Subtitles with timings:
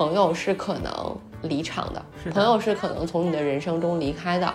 [0.00, 4.50] 朋友是可能离场的，的朋友是可能从你的人生中离开的。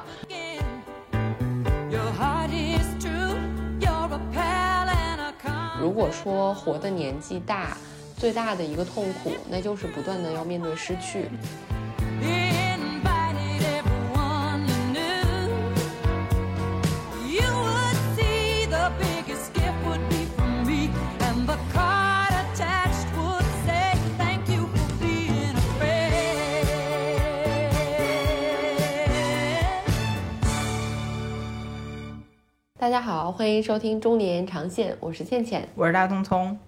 [5.79, 7.77] 如果说活的年纪大，
[8.17, 11.29] 最大的一个痛苦，那就是不断的要面对失去。
[32.85, 35.67] 大家好，欢迎收听中年长线，我是倩倩。
[35.73, 36.59] 我是大聪聪，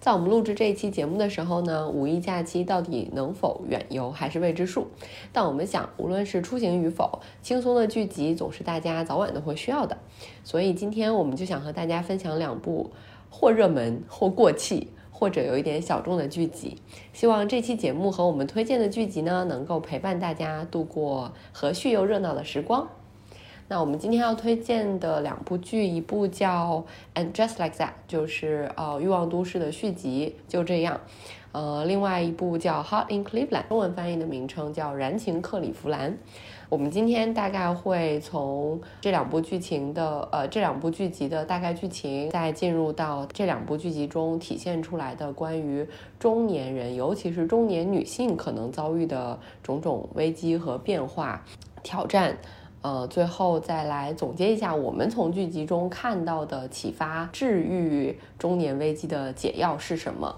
[0.00, 4.88] 在我们录制这一期节目的时候呢，五一假期到底能否远游还是未知数。
[5.32, 9.96] 但我们想，无论是出行与否，轻松的剧集总是大家早晚都会需要的。
[10.44, 12.90] 所以今天我们就想和大家分享两部
[13.30, 14.88] 或热门或过气。
[15.10, 16.82] 或者有一点小众的剧集，
[17.12, 22.88] 希望这期节目和我们推荐的剧集呢，能够陪伴大家度过和煦又热闹的时光。
[23.72, 26.84] 那我们今天要推荐的两部剧，一部叫
[27.18, 31.00] 《And Just Like That》，就是呃《欲望都市》的续集，就这样。
[31.52, 36.12] 呃，另外一部叫《Hot in Cleveland》，中文翻译的名称叫《燃情克里夫兰》。
[36.68, 51.42] 我们今天大概会从这两部剧情的呃这两部剧集的大概剧情，再进入到这两部剧集中体现出来的关于中年人，尤其是中年女性可能遭遇的种种危机和变化、
[51.82, 52.36] 挑战。
[52.82, 60.34] 呃，最后再来总结一下我们从剧集中看到的启发、治愈中年危机的解药是什么。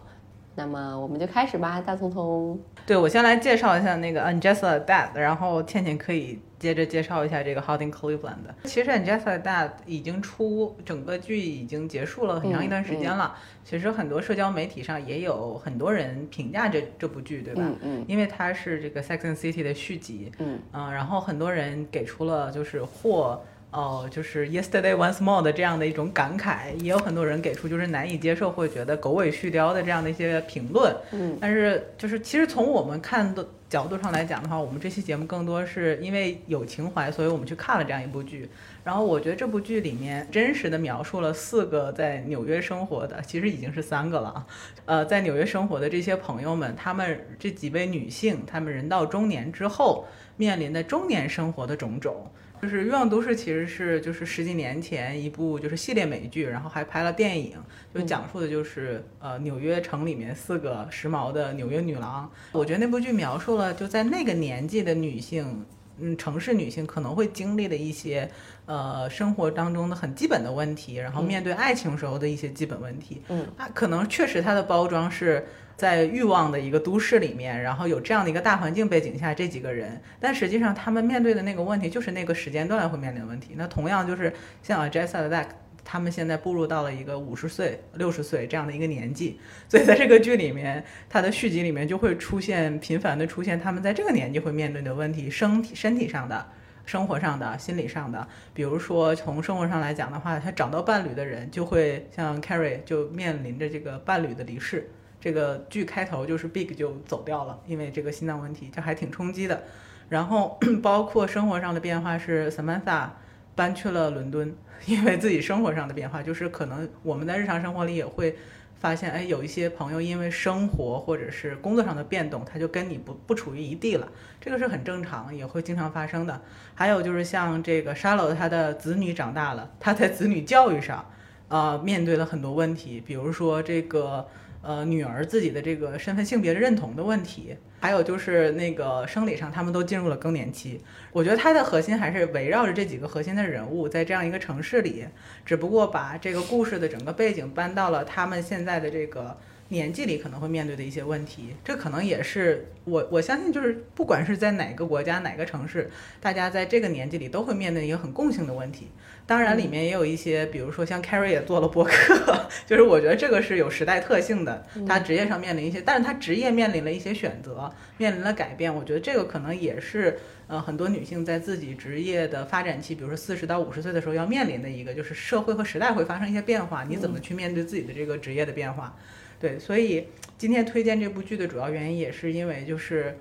[0.55, 2.56] 那么我们就开始吧，大聪聪。
[2.87, 8.55] 对我先来介绍一下那个 Angela Dad，然后倩倩可以接着介绍一下这个 Hot in Cleveland 的。
[8.65, 17.61] 其实 Angela Dad 已经出整个剧已经结束了很长一段时间了，其实很多社交媒体上也有很多人评价这这部剧，对吧？
[17.62, 30.94] 嗯嗯因为它是这个 Sex and City 的续集，嗯然后很多人给出了就是或哦，就是 Yesterday Once More 的这样的一种感慨，也有很多人给出就是难以接受，会觉得狗尾续貂的这样的一些评论。
[31.12, 33.44] 嗯但是就是其实从我们看的
[33.75, 38.49] 角度上来讲的话，我们这期节目更多是因为有情怀，所以我们去看了这样一部剧。
[38.85, 44.47] 然后我觉得这部剧里面真实的描述了四个在纽约生活的，其实已经是三个了。
[44.85, 50.06] 呃，在纽约生活的这些朋友们，他们这几位女性，她们人到中年之后
[50.37, 52.31] 面临的中年生活的种种。
[52.62, 57.56] 就是《欲望都市》其实是就是十几年前一部就是系列美剧，然后还拍了电影，
[57.94, 62.31] 就讲述的就是呃纽约城里面四个时髦的纽约女郎。
[62.53, 65.66] 我觉得那部剧描述了就在那个年纪的女性，
[65.98, 68.31] 嗯，城市女性可能会经历的一些
[68.64, 73.20] 呃生活当中的很基本的问题，然后面对爱情时候的一些基本问题。
[73.28, 75.47] 嗯，啊，可能确实它的包装是。
[75.77, 83.55] 在欲望的一个都市里面，然后有这样的一个大环境背景下，这几个人，但实际上他们面对的那个问题就是那个时间段会面临的问题。
[83.57, 85.49] 那同样就是像 Jessica d a c
[85.85, 96.47] 他们现在步入到了一个五十岁、六十岁这样的一个年纪， 所以在这个剧里面，它的续集里面就会出现频繁的出现他们在这个年纪会面对的问题，身体身体上的。
[96.87, 104.91] 生活上的、心理上的，比如说从生活上来讲的话，他找到伴侣的人就会像 Carrie 就面临着这个伴侣的离世。
[105.25, 109.62] 这个剧开头就是 Big 就走掉了，因为这个心脏问题，这还挺冲击的。
[110.11, 113.09] 然后 包括生活上的变化是 Samantha
[113.55, 114.55] 搬去了伦敦，
[114.85, 118.37] 因为自己生活上的变化，就是可能我们在日常生活里也会
[118.79, 124.06] 发现，哎，有一些朋友因为生活或者是工作上的变动，他就跟你不不处于一地了，
[124.43, 126.39] 这个是很正常，也会经常发生的。
[126.75, 131.11] 还有就是像这个 Charlotte，她的子女长大了，他在子女教育上，
[131.49, 134.29] 呃，面对了很多问题，比如说这个。
[134.66, 140.80] 呃，女儿自己的这个身份性别认同的问题，还有就是那个生理上，他们都进入了更年期。
[141.12, 145.04] 我觉得它的核心还是围绕着这几个核心的人物，在这样一个城市里，
[145.44, 149.36] 只不过把这个故事的整个背景搬到了他们现在的这个
[149.69, 151.55] 年纪里可能会面对的一些问题。
[151.62, 155.90] 这可能也是我我相信，就是不管是在哪个国家、哪个城市，
[156.22, 158.88] 大家在这个年纪里都会面对一个很共性的问题。
[159.26, 164.62] 当然，里面也有一些，比如说像 Carrie 也做了播客， 就是我觉得这个是有时代特性的。
[164.87, 168.75] 他职业上面临一些，但是他职业面临了一些选择，面临了改变。
[168.75, 178.94] 我觉得这个可能也是呃很多女性在自己职业的发展期，比如说四十到五十岁的时候要面临的一个，就是社会和时代会发生一些变化，你怎么去面对自己的这个职业的变化？
[179.41, 180.06] 对，所以
[180.37, 183.17] 今天推荐这部剧的主要原因也是因为就是。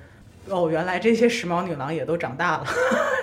[0.50, 2.66] 哦，原来这些时髦女郎也都长大了，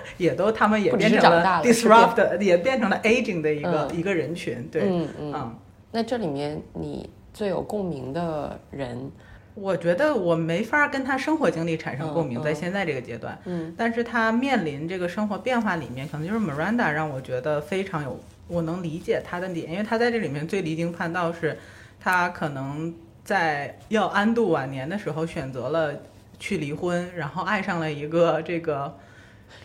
[0.19, 4.69] 也都他们也变成了 disrupt，也变成了 aging 的一个、嗯一个人群。
[4.71, 5.33] 对，嗯嗯。
[5.35, 5.59] 嗯，
[5.93, 9.11] 那这里面你最有共鸣的人
[9.55, 13.37] 我觉得我没法跟他生活经历产生共鸣，在现在这个阶段。
[13.45, 21.59] 嗯，但是他面临这个生活变化里面，可能就是 Miranda 让我觉得非常有，我能理解他的点，因为他在这里面最离经叛道是，
[21.99, 22.95] 他可能
[23.25, 25.93] 在要安度晚年的时候选择了
[26.39, 28.97] 去离婚，然后爱上了一个这个。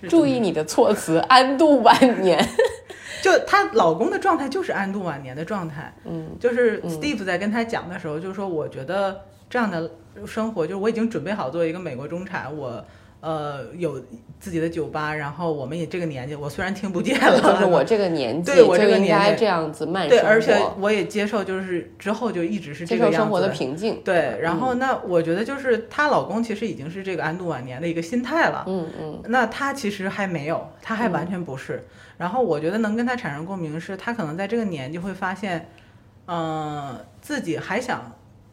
[0.01, 2.43] 是注意你的措辞，安度晚年。
[3.21, 9.89] 就她老公的状态就是安度晚年的状态，嗯就是 Steve 嗯在跟她讲的时候，就是说，我觉得这样的
[10.27, 12.85] 生活，就是我已经准备好做一个美国中产，我
[13.25, 13.99] 呃有
[14.39, 23.49] 自己的酒吧，然后我们也这个年纪，我虽然听不见了， 就是我这个年纪对我这就个年纪应该这样子慢对，而且，我也接受，就是之后就一直是接这个样受生活的。
[23.49, 23.99] 平静。
[24.05, 31.83] 对，然后那我觉得就是她老公其实已经是这个安度晚年的一个心态了，嗯嗯那她其实还没有，她还完全不是。
[32.17, 35.67] 然后我觉得能跟他产生共鸣是，她可能在这个年纪会发现，
[36.27, 38.11] 嗯、自己还想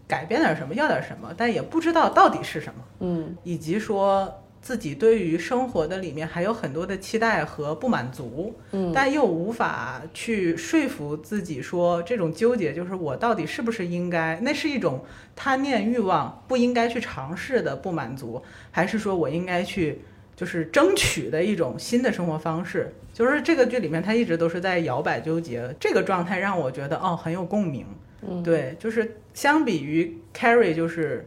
[0.08, 15.04] 改变点什么，要点什么，但也不知道到底是什么，嗯以及说自己对于生活的里面还有很多的期待和不满足，嗯但又无法去说服自己说这种纠结就是我到底是不是应该，那是一种
[15.34, 20.00] 贪念欲望不应该去尝试的不满足，还是说我应该去
[20.36, 22.94] 就是争取的一种新的生活方式？
[23.12, 27.84] 就是这个剧里面他一直都是在摇摆纠结，这个状态让我觉得哦很有共鸣。
[28.22, 31.26] 嗯，对，就是相比于 Carrie，就是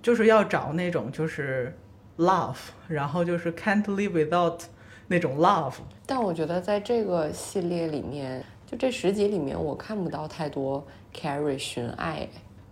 [0.00, 1.76] 就是要找那种就是
[2.18, 2.56] love，
[2.88, 4.60] 然后就是 can't live without
[5.08, 5.74] 那种 love。
[6.06, 12.28] 但我觉得在这个系列里面，就这十集里面，我看不到太多 Carrie 寻爱。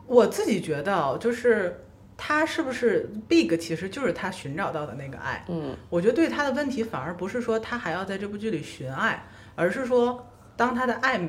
[0.06, 1.85] 我自己觉得哦，就是
[2.17, 5.44] 他是不是 Big，其实就是他寻找到的那个爱。
[5.49, 9.25] 嗯我觉得对他的问题反而不是说他还要在这部剧里寻爱，
[9.55, 10.26] 而是说
[10.56, 11.20] 当他的爱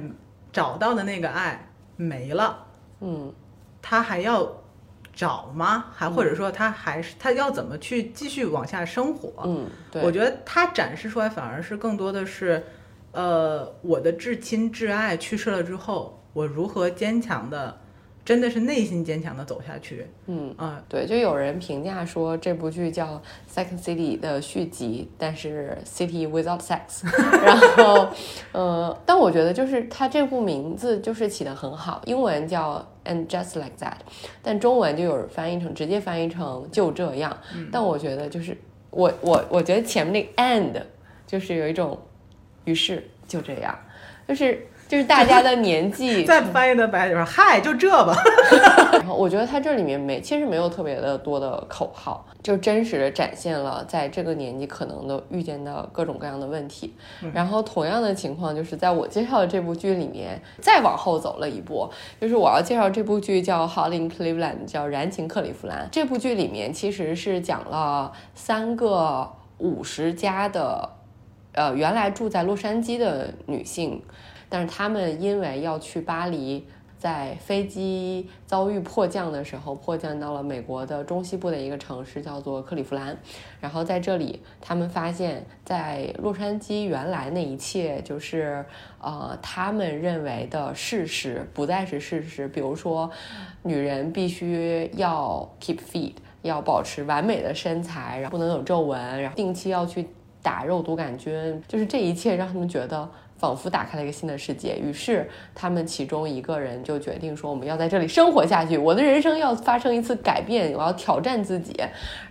[0.52, 2.66] 找到的那个爱没了，
[3.00, 3.34] 嗯
[3.82, 4.52] 他还要
[5.16, 5.86] 找吗？
[5.96, 9.32] 还或者说他还是他要怎么去继续往下生活？
[9.46, 12.62] 嗯，对，我觉得他展示出来反而是更多的是，
[13.14, 17.78] 呃，我的至亲至爱去世了之后，我如何坚强的，
[18.26, 20.06] 真的是内心坚强的走下去。
[20.26, 20.54] 嗯。
[20.58, 23.06] 啊、对，就有人评价说这部剧叫
[23.50, 27.06] 《Second City》的续集，但是 City Without Sex。
[27.42, 28.10] 然后，
[28.52, 33.98] 呃，但我觉得就是它这部名字就是起得很好，英文叫 And Just Like That，
[34.42, 37.38] 但中文就有翻译成直接翻译成就这样。
[37.72, 38.58] 但我觉得就是
[38.90, 40.82] 我我我觉得前面那个 and
[41.28, 42.00] 就是有一种，
[42.66, 43.78] 于是就这样，
[44.28, 48.16] 就是就是大家的年纪 再翻译的白就是，嗨，就这吧。
[48.94, 56.94] 然后我觉得它这里面没，其实没有特别的多的口号，就真实的展现了在这个年纪可能的遇见的各种各样的问题。
[57.34, 61.90] 然后同样的情况就是在我介绍的这部剧里面，再往后走了一步，
[62.22, 65.86] 就是我要介绍这部剧叫《Holly in Cleveland》，叫《燃情克里夫兰》。
[65.92, 70.90] 这部剧里面其实是讲了三个五十加的，
[71.54, 74.02] 呃，原来住在洛杉矶的女性，
[74.50, 76.66] 但是他们因为要去巴黎。
[76.98, 83.16] 在飞机遭遇迫降的时候，迫降到了美国的中西部的一个城市，叫做克利夫兰。
[83.60, 88.66] 然后在这里，他们发现，在洛杉矶原来那一切就是，
[89.00, 92.48] 呃，他们认为的事实不再是事实。
[92.48, 93.12] 比如说，
[93.62, 100.08] 女人必须要 keep fit，要保持完美的身材，然后不能有皱纹，然后定期要去
[100.42, 103.08] 打肉毒杆菌，就是这一切让他们觉得。
[103.38, 111.76] 仿佛打开了一个新的世界，于是他们其中一个人就决定说：“我们要在这里生活下去，我的人生要发生一次改变，我要挑战自己。”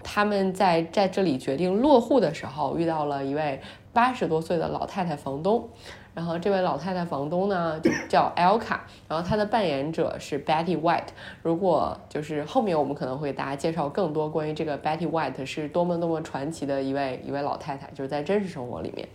[0.02, 3.60] 他们在在这里决定落户的时候，遇到了一位
[3.92, 5.68] 八十多岁的老太太房东。
[6.14, 8.78] 然后这位老太太房东呢，就叫 Elka，
[9.08, 11.08] 然后她的扮演者是 Betty White。
[11.42, 19.08] 如果就是后面我们可能会给大家介绍更多关于这个 Betty White 是多么多么传奇的一位一位老太太，就是在真实生活里面，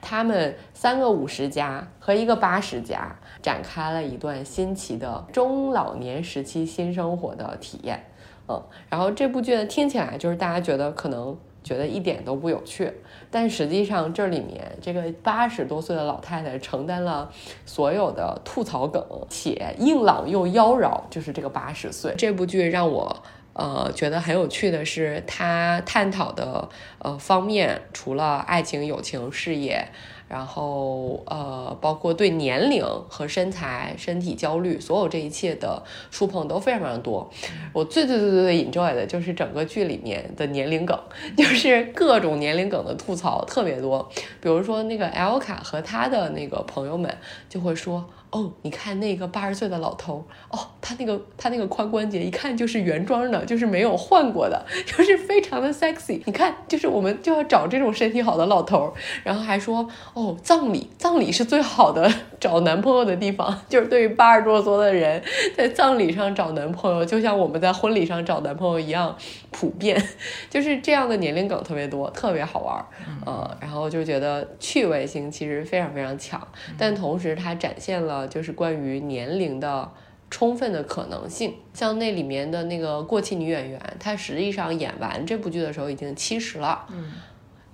[0.00, 8.04] 他们三个五十加和一个八十加展开了一段新奇的中老年时期新生活的体验。
[8.46, 12.92] 嗯，然后这部剧呢听起来就是大家觉得可能觉得一点都不有趣，
[13.30, 17.28] 但实际上这里面这个八十多岁的老太太承担了
[17.66, 22.14] 所有的吐槽梗，且硬朗又妖娆，就是这个八十岁。
[22.16, 23.24] 这部剧让我。
[23.56, 26.68] 呃，觉得很有趣的是，它探讨的
[26.98, 29.86] 呃方面，除了爱情、友情、事业，
[30.28, 37.30] 然后呃，包括对年龄和身材、身体焦虑，所有这一切的触碰都非常非常多。
[37.72, 40.98] 我最最最最最 enjoy 的就是整个剧里面的年龄梗，
[41.36, 44.08] 就是各种年龄梗的吐槽特别多。
[44.40, 47.16] 比如说那个 Elka 和他的那个朋友们
[47.48, 48.04] 就会说。
[48.34, 50.16] 哦，你看那个八十岁的老头，
[50.50, 56.20] 哦，他那个他那个髋关节一看就是原装的，就是没有换过的， 就是非常的 sexy。
[56.24, 65.22] 你看，就是我们就要找这种身体好的老头，然后还说哦，葬礼葬礼是最好的 找男朋友的地方， 就是对于八十多岁的人，
[65.56, 69.16] 在葬礼上找男朋友，就像我们在婚礼上找男朋友一样
[69.50, 70.00] 普遍，
[70.48, 72.86] 就是这样的年龄梗特别多，特别好玩儿，
[73.26, 76.40] 呃，然后就觉得趣味性其实非常非常强，
[76.78, 79.90] 但同时它展现了就是关于年龄的。
[80.30, 87.12] 充分的可能性，像那里面的那个过气女演员，她实际上演完这部剧的时候已经七十了，嗯，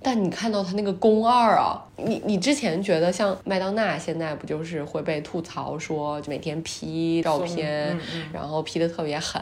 [0.03, 9.41] 但你看到她那个宫二啊，你你之前觉得像麦当娜现在不就是会被吐槽说每天 P 照片，嗯嗯然后 P 的特别狠，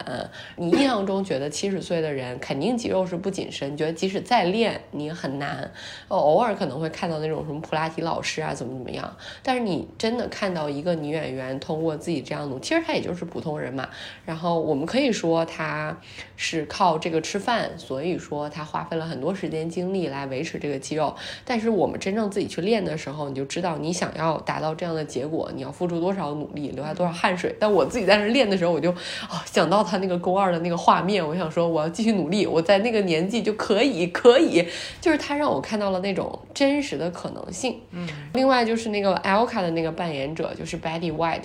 [0.58, 5.72] 你印象中觉得七十岁的人肯定肌肉是不紧身，觉得即使再练你也很难，
[6.08, 13.90] 呃偶尔可能会看到那种什么普拉提老师啊怎么怎么样，但是你真的看到一个女演员通过自己这样努，其实她也就是普通人嘛，
[14.26, 15.98] 然后我们可以说她
[16.36, 21.16] 是靠这个吃饭，所以说她花费了很多时间精力来维持这个肌肉。
[21.46, 27.56] 但是我们真正自己去练的时候，你就知道你想要达到这样的结果，你要付出多少努力，流下多少汗水。
[27.58, 34.68] 但我自己在那练的时候，我就啊想到他那个勾二的那个画面，我想说我要继续努力，我在那个年纪就可以，可以，
[35.00, 37.80] 就是他让我看到了那种真实的可能性。
[37.92, 41.44] 嗯，另外就是那个 Elka 的那个扮演者，就是 Betty White，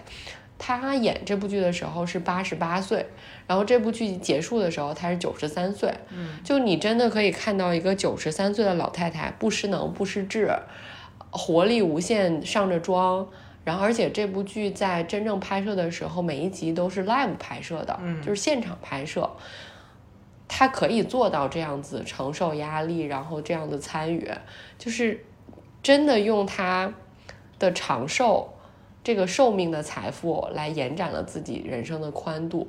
[0.58, 3.04] 她演这部剧的时候是八十八岁，
[3.46, 5.92] 然后这部剧结束的时候她是九十三岁。
[6.10, 10.50] 嗯，就你真的可以看到一个九十三岁的老太太，不失能不失智，
[11.34, 13.28] 活力无限，上着妆。
[13.64, 19.30] 然后，而且这部剧在真正拍摄的时候，每一集都是 live 拍摄的，嗯就是现场拍摄。
[20.46, 24.30] 他可以做到这样子承受压力，然后这样的参与，
[24.78, 25.24] 就是
[25.82, 26.92] 真的用他
[27.58, 28.52] 的长寿
[29.02, 32.68] 这个寿命的财富来延展了自己人生的宽度。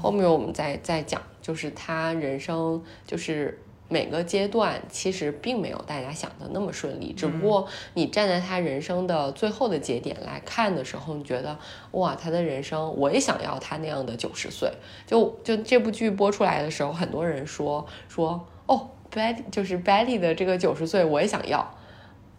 [0.00, 3.62] 后面我们再再讲，就是他人生就是
[3.92, 11.58] 每个阶段其实并没有大家想的那么顺利，只不过你站在他人生的最后的节点来看的时候，你觉得
[11.90, 14.72] 哇，他的人生我也想要他那样的九十岁。
[15.06, 21.74] 就就这部剧播出来的时候，很多人说说哦，Betty 就是 Betty 的这个九十岁我也想要，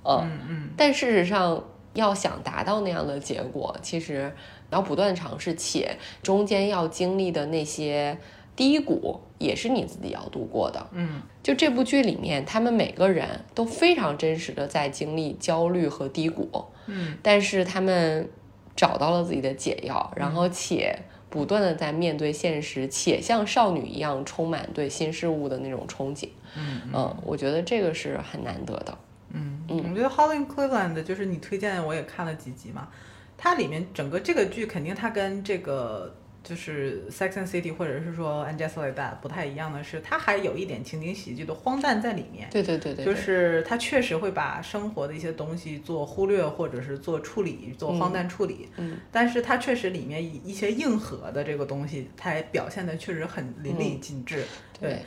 [0.02, 0.70] 呃，嗯嗯。
[0.76, 4.34] 但事实上，要想达到那样的结果，其实
[4.70, 8.18] 你要不断尝试，且中间要经历的那些
[8.56, 10.88] 低谷，也是你自己要度过的。
[10.92, 16.50] 嗯就这部剧里面，他们每个人都非常真实的在经历焦虑和低谷，
[16.88, 18.30] 嗯但是他们
[18.76, 20.98] 找到了自己的解药，然后且
[21.30, 26.30] 不断的在面对现实，且像少女一样充满对新事物的那种憧憬。
[26.56, 28.98] 嗯嗯，我觉得这个是很难得的。
[29.32, 32.88] 嗯，嗯我觉得 Holly Cleveland 就是你推荐，我也看了几集嘛。
[33.36, 42.50] 它里面整个这个剧肯定它跟这个就是 Sex and City 或者是说 And Just Like That 不太一样的是，它还有一点情景喜剧的荒诞在里面。
[42.52, 48.68] 对对对对，就是它确实会把生活的一些东西做忽略，或者是做处理，做荒诞处理。
[48.78, 54.44] 嗯但是它确实里面一一些硬核的这个东西，它表现的确实很淋漓嗯尽致。
[54.80, 55.00] 对。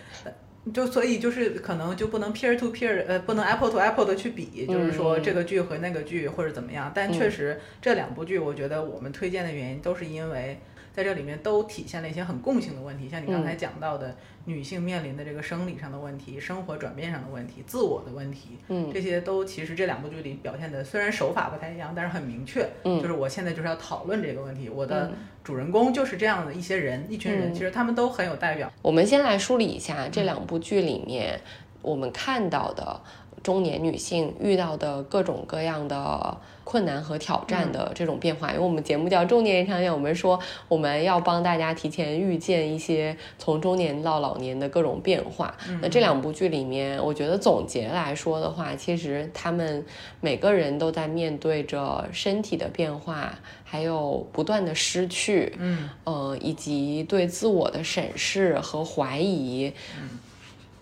[0.75, 6.91] 就所以就是可能就不能 peer to peer，呃，不能 apple to apple 的去比，就是说嗯这个剧和那个剧或者怎么样。
[6.93, 10.59] 但确实这两部剧，我觉得我们推荐的原因都是因为
[10.97, 25.17] 在这里面都体现了一些很共性的问题，像你刚才讲到的女性面临的这个生理上的问题、生活转变上的问题、自我的问题，嗯这些都其实这两部剧里表现的虽然手法不太一样，但是很明确，嗯就是我现在就是要讨论这个问题，我的嗯。
[25.45, 27.55] 主人公就是这样的一些人，一群人，嗯。
[27.55, 28.73] 其实他们都很有代表。
[28.83, 31.41] 我们先来梳理一下这两部剧里面
[31.83, 33.01] 我们看到的
[33.47, 38.51] 中年女性遇到的各种各样的困难和挑战的这种变化。
[38.51, 40.37] 因为我们节目叫中年延长线，我们说
[40.67, 45.57] 我们要帮大家提前预见一些从中年到老年的各种变化。
[45.81, 49.87] 那这两部剧里面，我觉得总结来说的话，其实他们
[50.21, 59.73] 每个人都在面对着身体的变化，还有不断的失去，嗯呃，以及对自我的审视和怀疑，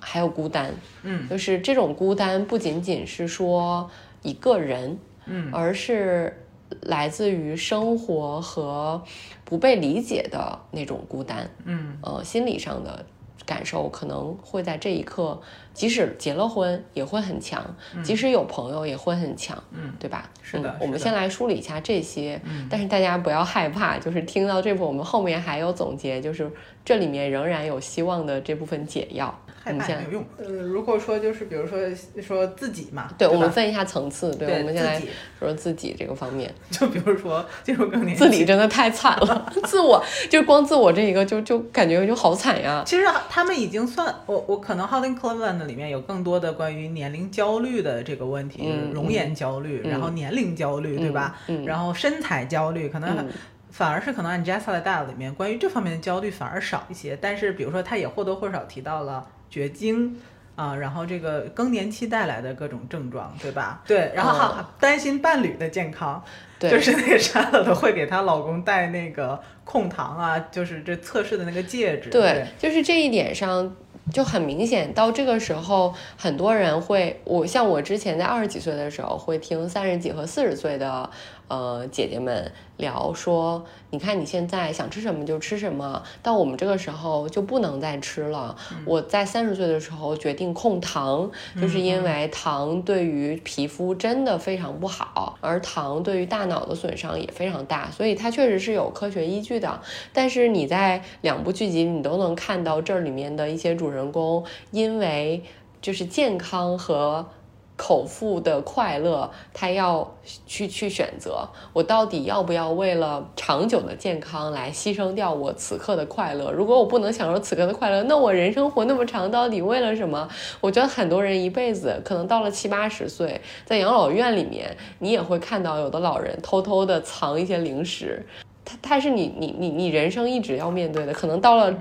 [0.04, 1.28] 还有孤单，嗯。
[1.28, 3.90] 就是这种孤单不仅仅是说
[4.22, 5.50] 一个人，嗯。
[5.52, 6.44] 而是
[6.82, 9.02] 来自于生活和
[9.44, 11.98] 不被理解的那种孤单，嗯。
[12.02, 13.04] 呃，心理上的
[13.46, 15.40] 感受可能会在这一刻，
[15.74, 17.62] 即使结了婚也会很强，
[18.02, 19.92] 即使有朋友也会很强，嗯。
[19.98, 20.30] 对吧？
[20.42, 22.66] 是的嗯我们先来梳理一下这些，嗯。
[22.70, 26.50] 但是大家不要害怕，就是听到这部，我们后面还有总结，就是
[26.84, 29.38] 这里面仍然有希望的这部分解药。
[29.64, 30.26] 我害们现在怕也没有用。
[30.38, 31.78] 呃，如果说就是比如说
[32.22, 34.30] 说自己嘛，对，吧我们分一下层次。
[34.36, 36.52] 对，对我们先来自己说自己这个方面。
[36.70, 42.82] 就比如说进入更年期，自己真的太惨了，自我就是光自我这一个就就感觉就好惨呀。
[42.86, 51.36] 其实他们已经算我我可能 Howling Cleveland 里面有更多的关于年龄焦虑的这个问题，嗯容颜焦虑，然后年龄焦虑，对吧？
[51.48, 53.28] 嗯然后身材焦虑，可能、嗯
[53.74, 60.16] 反而是可能 Angela d a 里面关于这方面的焦虑反而少一些，但是比如说他也或多或少提到了绝经。
[60.56, 63.82] 啊，然后这个更年期带来的各种症状，对吧？
[63.84, 66.22] 对，然后还担心伴侣的健康，
[66.60, 72.08] 就是那个莎乐的会给她老公戴那个控糖啊， 就是这测试的那个戒指。
[72.08, 73.74] 对，就是这一点上
[74.12, 74.94] 就很明显。
[74.94, 81.10] 到这个时候，很多人会，我像我之前在二十几岁的时候，会听三十几和四十岁的
[81.48, 88.56] 呃姐姐们聊说，你看你现在想吃什么就吃什么，到我们这个时候就不能再吃了。
[88.84, 99.80] 我在三十岁的时候决定控糖，就是因为糖对于皮肤真的非常不好，而糖对于大脑的损伤也非常大，所以它确实是有科学依据的。
[100.12, 105.42] 但是你在两部剧集，你都能看到这里面的一些主人公，因为
[105.80, 107.28] 就是健康和
[107.76, 110.16] 口腹的快乐，他要
[110.46, 116.52] 去去选择，我到底要不要为了长久的健康来牺牲掉我此刻的快乐？
[116.52, 120.28] 如果我不能享受此刻的快乐，那我人生活那么长，到底为了什么？
[120.60, 128.24] 我觉得很多人一辈子可能到了七八十岁，在养老院里面，你也会看到有的老人偷偷的藏一些零食，
[128.64, 131.74] 它它是你你你你人生一直要面对的，可能到了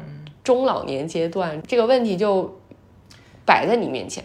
[0.44, 2.60] 中老年阶段，这个问题就
[3.46, 4.24] 摆在你面前，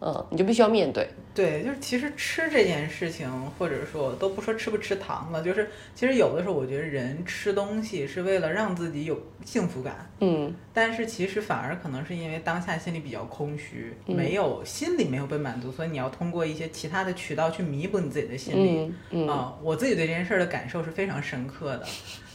[0.00, 1.08] 嗯，你就必须要面对。
[1.32, 18.78] 对，就是其实吃这件事情，或者说都不说吃不吃糖了，就是其实有的时候我觉得人吃东西是为了让自己有幸福感，嗯但是其实反而可能是因为当下心里比较空虚，嗯没有心里没有被满足，所以你要通过一些其他的渠道去弥补你自己的心理。
[18.80, 21.86] 嗯嗯啊、我自己对这件事儿的感受是非常深刻的。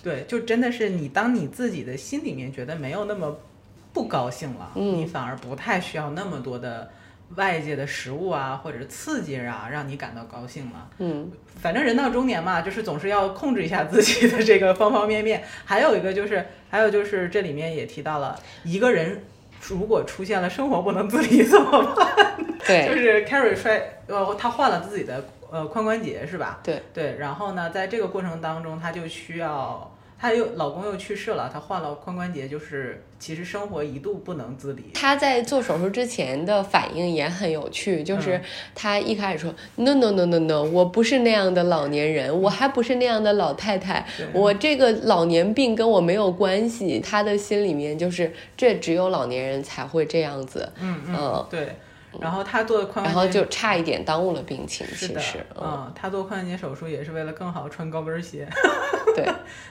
[0.02, 3.36] 对，就真的是你当你自己的心里面觉得没有那么
[3.92, 6.90] 不高兴了，嗯你反而不太需要那么多的
[7.36, 10.90] 外界的食物啊或者刺激啊 让你感到高兴了。
[11.00, 15.44] 嗯反正人到中年嘛，就是总是要控制一下自己的这个方方面面。
[15.64, 19.24] 还有一个就是，还有就是这里面也提到了，一个人
[19.62, 22.36] 如果出现了生活不能自理怎么办？
[22.68, 26.60] 对就是 Carrie 摔，呃，他换了自己的呃髋关节是吧？
[26.64, 29.95] 对对，然后呢，在这个过程当中，他就需要。
[30.18, 34.86] 她又老公又去世了，她患了髋关节，就是其实生活一度不能自理。
[34.94, 38.40] 她在做手术之前的反应也很有趣，就是
[38.74, 47.00] 她一开始说、no no no no no，我不是那样的老年人，我还不是那样的老太太，我这个老年病跟我没有关系。
[47.00, 51.76] 她的心里面就是这只有老年人才会这样子，嗯嗯嗯，对。
[52.22, 54.86] 然后他做髋关节，然后就差一点耽误了病情。
[54.88, 58.48] 是的其实，，嗯，他，做髋关节手术也是为了更好穿高跟鞋。
[59.16, 59.26] 对，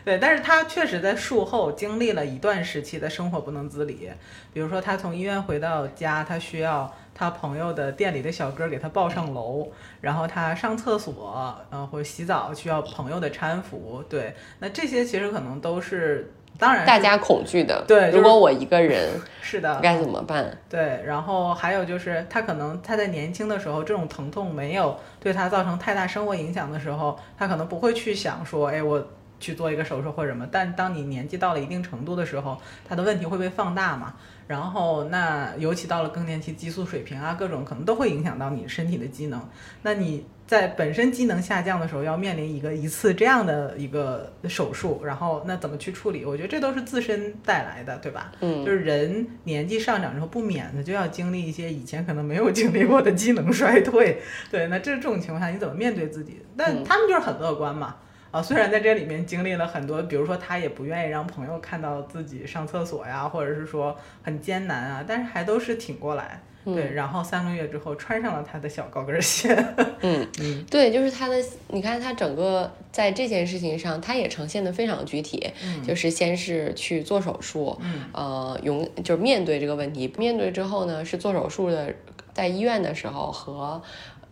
[0.04, 4.10] 对，但是他确实在术后经历了一段时期的生活不能自理，
[4.52, 9.68] 比如说他从医院回到家，他需要他朋友的店里的小哥给他抱上楼，
[10.00, 17.84] 然后他上厕所，呃，或者洗澡需要朋友的搀扶，对，那这些其实可能都是，当然大家恐惧的。
[17.86, 19.10] 对就是如果我一个人
[19.42, 20.56] 是的，该怎么办？
[20.68, 29.04] 对，然后还有就是，他可能他在年轻的时候，这种疼痛没有对他造成太大生活影响的时候，他可能不会去想说，哎，我
[29.40, 30.46] 去做一个手术或者什么。
[30.50, 32.56] 但当你年纪到了一定程度的时候，
[32.88, 34.14] 他的问题会被放大嘛。
[34.46, 39.40] 然后那尤其到了更年期，激素水平啊，各种可能都会影响到你身体的机能。
[39.82, 46.24] 那你在本身机能下降的时候，要面临一个一次这样的一个手术，然后那怎么去处理？
[46.24, 48.30] 我觉得这都是自身带来的，对吧？
[48.40, 54.18] 嗯就是人年纪上涨之后，不免的就要经历一些以前可能没有经历过的机能衰退。
[54.50, 56.42] 对，那这这种情况下，你怎么面对自己？
[56.56, 57.96] 但嗯他们就是很乐观嘛。
[58.30, 66.42] 啊，虽然在这里面经历了很多，比如说他也不愿意让朋友看到自己上厕所呀，或者是说很艰难啊，但是还都是挺过来。
[66.64, 69.54] 对，然后三个月之后穿上了他的小高跟鞋。
[70.00, 75.50] 嗯嗯对，就是他的，你看他整个在这件事情上，他也呈现的非常具体，
[75.86, 81.94] 就是先是去做手术，嗯呃，勇就是面对这个问题，面对之后呢，是做手术的，
[82.32, 83.80] 在医院的时候和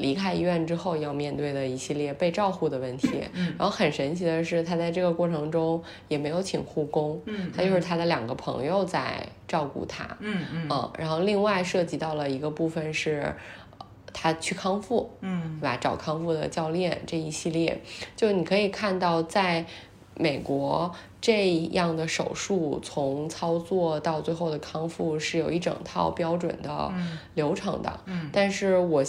[0.03, 3.23] 离开医院之后要面对的一系列被照护的问题。
[3.33, 3.55] 嗯。
[3.59, 10.69] 然后很神奇的是，他在这个过程中也没有请护工，嗯他就是他的两个朋友在照顾他，嗯嗯。
[10.69, 13.35] 嗯，然后另外涉及到了一个部分是，
[13.79, 15.59] 呃他去康复，嗯。
[15.59, 15.79] 对吧？
[15.81, 17.81] 找康复的教练这一系列，
[18.15, 19.65] 就你可以看到在
[20.15, 26.93] 美国这样的手术从操作到最后的康复是有一整套标准的
[27.35, 28.01] 流程的。
[28.05, 28.29] 嗯。
[28.33, 29.03] 但是我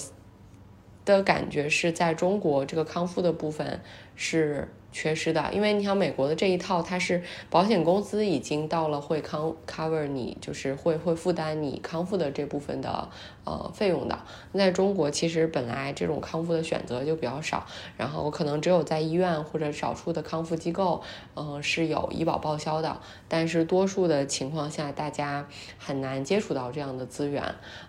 [1.05, 3.81] 的感觉是在中国这个康复的部分
[4.15, 13.09] 是缺失的，因为你想美国的这一套，它是保险公司已经到了会康 cover 你，就是会会负担你康复的这部分的
[13.43, 14.19] 呃费用的。
[14.51, 17.65] 那在中国其实本来这种康复的选择就比较少，
[17.97, 21.01] 然后可能只有在医院或者少数的康复机构，
[21.33, 25.47] 嗯、是有医保报销的，但是多数的情况下，大家
[25.79, 27.43] 很难接触到这样的资源，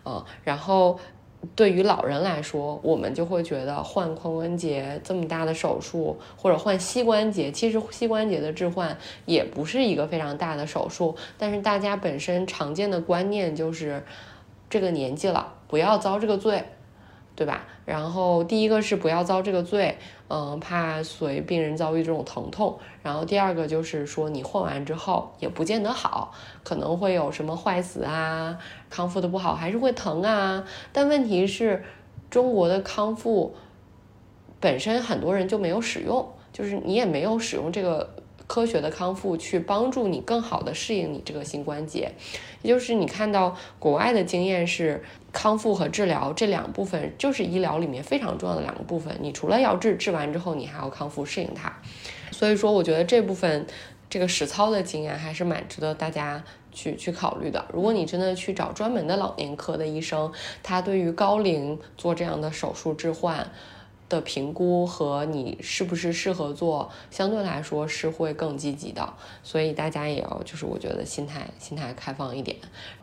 [0.06, 0.98] 嗯、然后。
[1.54, 14.02] 对于老人来说，我们就会觉得换髋关节这么大的手术，或者换膝关节，其实膝关节的置换也不是一个非常大的手术，但是大家本身常见的观念就是，
[14.70, 16.64] 这个年纪了，不要遭这个罪，
[17.34, 17.66] 对吧？
[17.84, 22.78] 然后第一个是不要遭这个罪，嗯，怕随病人遭遇这种疼痛。
[23.02, 26.32] 然后第二个就是说，你换完之后也不见得好，
[26.62, 28.58] 可能会有什么坏死啊，
[28.88, 30.64] 康复的不好，还是会疼啊。
[30.92, 31.84] 但问题是，
[32.30, 33.54] 中国的康复
[34.58, 38.13] 本身很多人就没有使用，就是你也没有使用这个
[38.54, 42.12] 科学的康复去帮助你更好的适应你这个新关节。
[42.62, 49.12] 也就是你看到国外的经验是，康复和治疗这两部分就是医疗里面非常重要的两个部分。
[49.20, 51.74] 你除了要治，治完之后你还要康复适应它。
[52.30, 53.66] 所以说，我觉得这部分
[54.08, 57.64] 这个实操的经验还是蛮值得大家去去考虑的。
[57.72, 63.50] 如果你真的去找专门的老年科的医生，他对于高龄做这样的手术置换。
[64.14, 72.56] 的评估和你是不是适合做，相对来说是会更积极的，所以大家也要就是我觉得心态心态开放一点。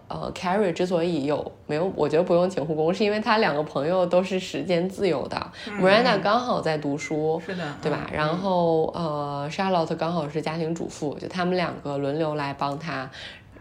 [0.08, 8.06] 呃，Carrie 之所以有没有，我觉得不用请护工，是因为他两个朋友都是时间自由的、m i r a n d a 刚好在读书，是的，对吧？
[8.12, 13.10] 嗯然后呃，Charlotte 刚好是家庭主妇，就他们两个轮流来帮他。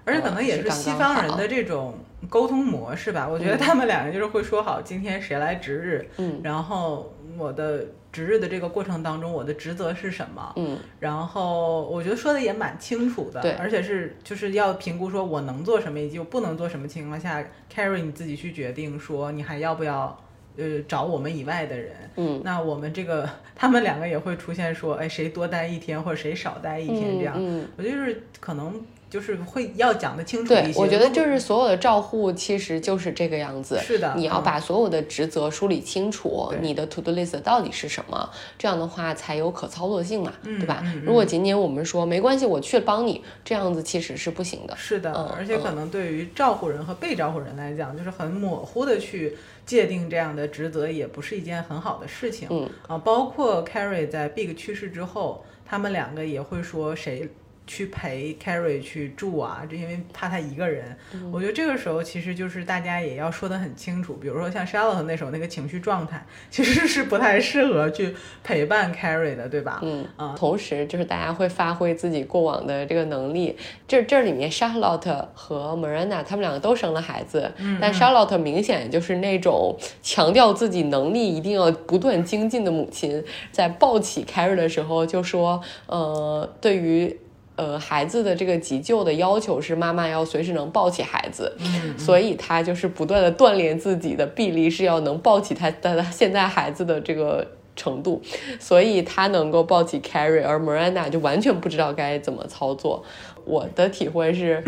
[0.04, 1.94] 而且可能也是西方人的这种
[2.28, 3.28] 沟通模式吧。
[3.28, 6.40] 我觉得他们两个就是会说好今天谁来值日，嗯。
[6.42, 10.78] 然后我的值日的这个过程当中，我的职责是什么，嗯。
[10.98, 13.52] 然后我觉得说的也蛮清楚的，对。
[13.52, 20.18] 而且是就是要评估说我能做什么以及我不能做什么情况下，carry 你自己去决定说你还要不要。
[20.56, 27.68] 呃，找我们以外的人，嗯，那我们这个他们两个也会出现说，哎，谁多待一天或者谁少待一天这样，嗯嗯。
[27.76, 30.62] 我觉得就是可能就是会要讲得清楚一，些。
[30.62, 33.78] 对我觉得就是所有的照护其实就是这个样子。
[33.80, 40.82] 是的，你要嗯把所有的职责梳理清楚，你的 to do list 到底是什么，这样的话才有可操作性嘛，对吧？
[41.04, 44.76] 如果仅仅我们说没关系，我去帮你，这样子其实是不行的。
[44.76, 52.46] 是的，嗯而且可能对于照护人和被照护人来讲，就是很模糊的去界定这样的职责，也不是一件很好的事情。
[52.50, 57.28] 嗯啊，包括 Carrie 在 Big 去世之后，他们两个也会说谁。
[57.70, 60.85] 去陪 Carrie 去住啊，这因为怕他一个人。
[61.14, 69.78] 嗯我觉得这个时候其实就是大家也要说得很清楚，比如说像 Charlotte 那时候那个情绪状态，其实是不太适合去陪伴 Carrie 的，对吧？
[69.85, 73.56] 嗯啊，同时就是大家会发挥自己过往的这个能力。
[73.87, 87.16] 这这里面 Charlotte 和 Miranda 他们两个都生了孩子，嗯但 Charlotte 明显就是那种强调自己能力一定要不断精进的母亲，在抱起 Carrie 的时候就说，呃，对于。
[87.60, 97.46] 呃，孩子的这个急救的要求是妈妈要随时能抱起孩子，嗯所以他就是不断的锻炼自己的臂力，是要能抱起他的现在孩子的这个
[97.76, 98.22] 程度，
[98.58, 103.04] 所以他能够抱起 Carrie，而 Miranda 就完全不知道该怎么操作。
[103.44, 104.64] 我的体会是，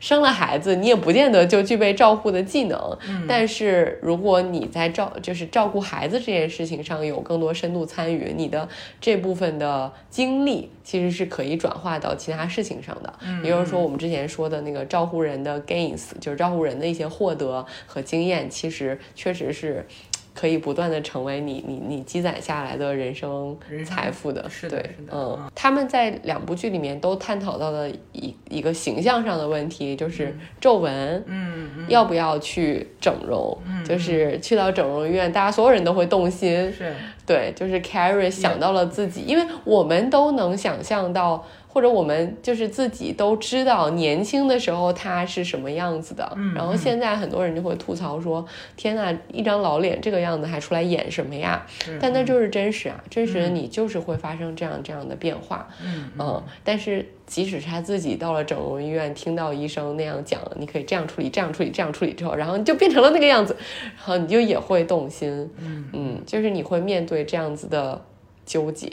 [0.00, 8.68] 生了孩子你也不见得就具备照护的技能，但是如果你在照就是照顾孩子这件事情上有更多深度参与，你的
[9.00, 13.14] 这部分的精力其实是可以转化到其他事情上的。
[13.44, 19.86] 也就是说，我们之前说的那个照护人的 gains，就是照护人的一些获得和经验，其实确实是。
[20.34, 33.56] 可以不断的成为你你你积攒下来的人生财富的，对是的是，的嗯嗯，他们在两部剧里面都探讨到了一一个形象上的问题，就是皱纹，嗯嗯，要不要去整容？
[33.84, 36.94] 就是去到整容医院，大家所有人都会动心，是。
[37.26, 46.32] 对，就是 Carrie 想到了自己，因为我们都能想象到，或者我们就是自己都知道年轻的时候他是什么样子的。
[46.34, 48.44] 嗯然后现在很多人就会吐槽说
[48.76, 51.64] ：“天呐，一张老脸这个样子还出来演什么呀？”，
[52.00, 55.68] 但那就是真实啊，真实的你就是会发生这样这样的变化。
[55.80, 63.56] 嗯嗯，但是即使是他自己到了整容医院，听到医生那样讲，你可以这样处理，这样处理，这样处理之后，然后你就变成了那个样子，
[63.96, 65.48] 然后你就也会动心。
[65.58, 68.04] 嗯嗯，就是你会面对这样子的
[68.44, 68.88] 纠结，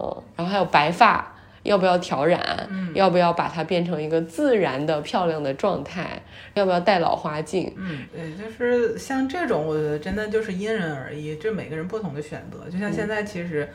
[0.00, 1.33] 嗯，然后还有白发。
[1.64, 2.40] 要不要调染？
[2.70, 6.22] 嗯要不要把它变成一个自然的漂亮的状态？
[6.54, 7.74] 要不要戴老花镜？
[7.76, 12.70] 嗯，对，就是像这种，我觉得真的就是因人而异，这每个人不同的选择。
[12.70, 13.68] 就像现在其实，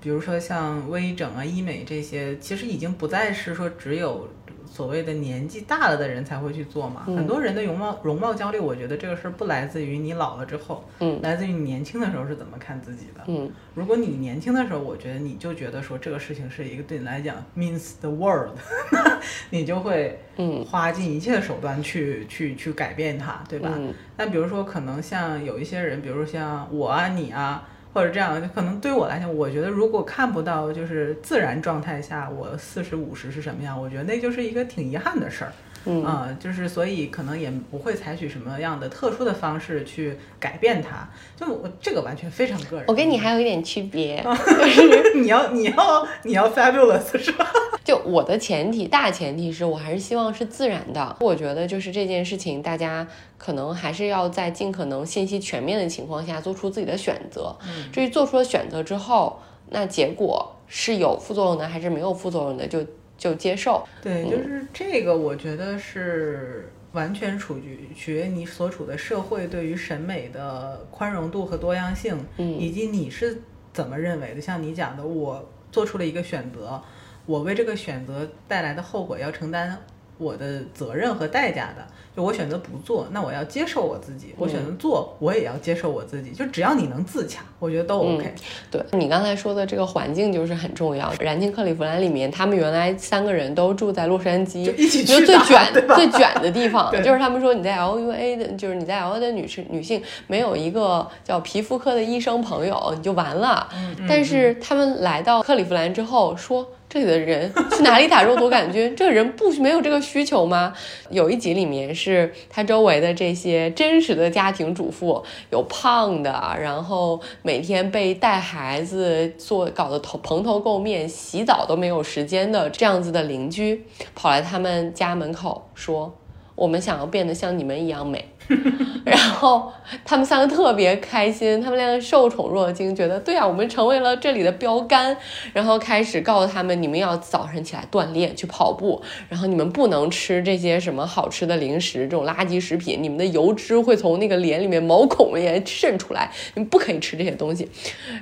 [0.00, 4.28] 比如说像微整啊、医美这些，其实已经不再是说只有
[4.76, 7.04] 所谓的年纪大了的人才会去做嘛。
[7.06, 13.22] 很多人的容貌容貌焦虑，我觉得这个事儿不来自于你老了之后，嗯来自于你年轻的时候是怎么看自己的。
[13.28, 18.56] 嗯如果你年轻的时候，我觉得你就觉得说这个事情是一个对你来讲 means the world，
[19.50, 23.70] 你就会嗯花尽一切的手段去去去改变它，对吧？
[23.74, 35.52] 嗯那比如说，可能像有一些人，比如说像我啊、你啊，或者这样，可能对我来讲，我觉得如果看不到就是自然状态下我四十五十是什么样，我觉得那就是一个挺遗憾的事儿。
[35.86, 41.08] 嗯啊、就是所以可能也不会采取什么样的特殊的方式去改变它。
[41.36, 42.84] 就我这个完全非常个人。
[42.88, 44.24] 我跟你还有一点区别，
[45.14, 47.46] 你要你要你要 fabulous 是吧？
[47.84, 51.16] 就我的前提，大前提是我还是希望是自然的。
[51.20, 53.06] 我觉得就是这件事情，大家
[53.38, 57.56] 可能还是要在尽可能信息全面的情况下做出自己的选择。
[57.64, 59.38] 嗯至于做出了选择之后，
[59.70, 62.84] 那结果是有副作用的还是没有副作用的，就
[63.16, 63.86] 就接受。
[64.02, 74.40] 对，就是这个，我觉得是完全处于取决于你所处的社会对于审美的宽容度和多样性，嗯以及你是怎么认为的。
[74.40, 76.82] 像你讲的，我做出了一个选择，
[77.26, 79.76] 我为这个选择带来的后果要承担
[80.18, 81.86] 我的责任和代价的。
[82.16, 86.30] 就我选择不做，那我要接受我自己；我选择做，我也要接受我自己。
[86.30, 88.34] 就只要你能自洽，我觉得都 OK。
[88.70, 91.12] 对你刚才说的这个环境就是很重要。
[91.20, 103.68] 燃尽克利夫兰里面，他们原来三个人都住在洛杉矶，就一起去打最卷最卷的地方， 对就是他们说你在 LUA 的，就是你在 LA 的女士女性没有一个叫皮肤科的医生朋友，你就完了。
[103.74, 106.66] 嗯但是他们来到克利夫兰之后说。
[106.96, 108.92] 这里的人去哪里打肉毒杆菌？
[108.96, 110.72] 这个人不没有这个需求吗？
[111.10, 126.14] 有一集里面是他周围的这些真实的家庭主妇，有胖的，然后每天被带孩子做搞得头蓬头垢面，洗澡都没有时间的这样子的邻居，跑来他们家门口说
[126.56, 128.24] ：“我们想要变得像你们一样美。”
[129.04, 129.72] 然后
[130.04, 135.16] 他们三个特别开心，他们两个受宠若惊，觉得对啊，我们成为了这里的标杆。
[135.52, 147.68] 然后开始告诉他们，你们要早晨起来锻炼，去跑步，然后你们不能吃这些什么好吃的零食，这种垃圾食品，你们的油脂会从那个脸里面毛孔里面渗出来，你们不可以吃这些东西。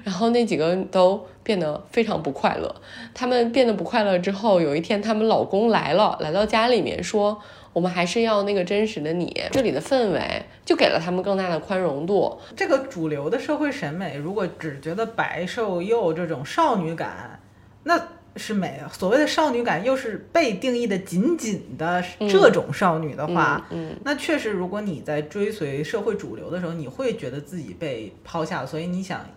[0.05, 2.75] 然后那几个都变得非常不快乐。
[3.13, 7.41] 他们变得不快乐之后，有一天他们老公来了，来到家里面说。
[7.75, 12.39] 我们还是要那个真实的你，这里的氛围就给了他们更大的宽容度。
[12.57, 17.41] 这个主流的社会审美，如果只觉得白瘦幼这种少女感，
[17.83, 18.01] 那
[18.37, 18.89] 是美的。
[18.91, 29.29] 所谓的少女感，又是被定义的紧紧的这种少女的话，嗯，那确实，如果你在追随社会主流的时候，你会觉得自己被抛下，所以你想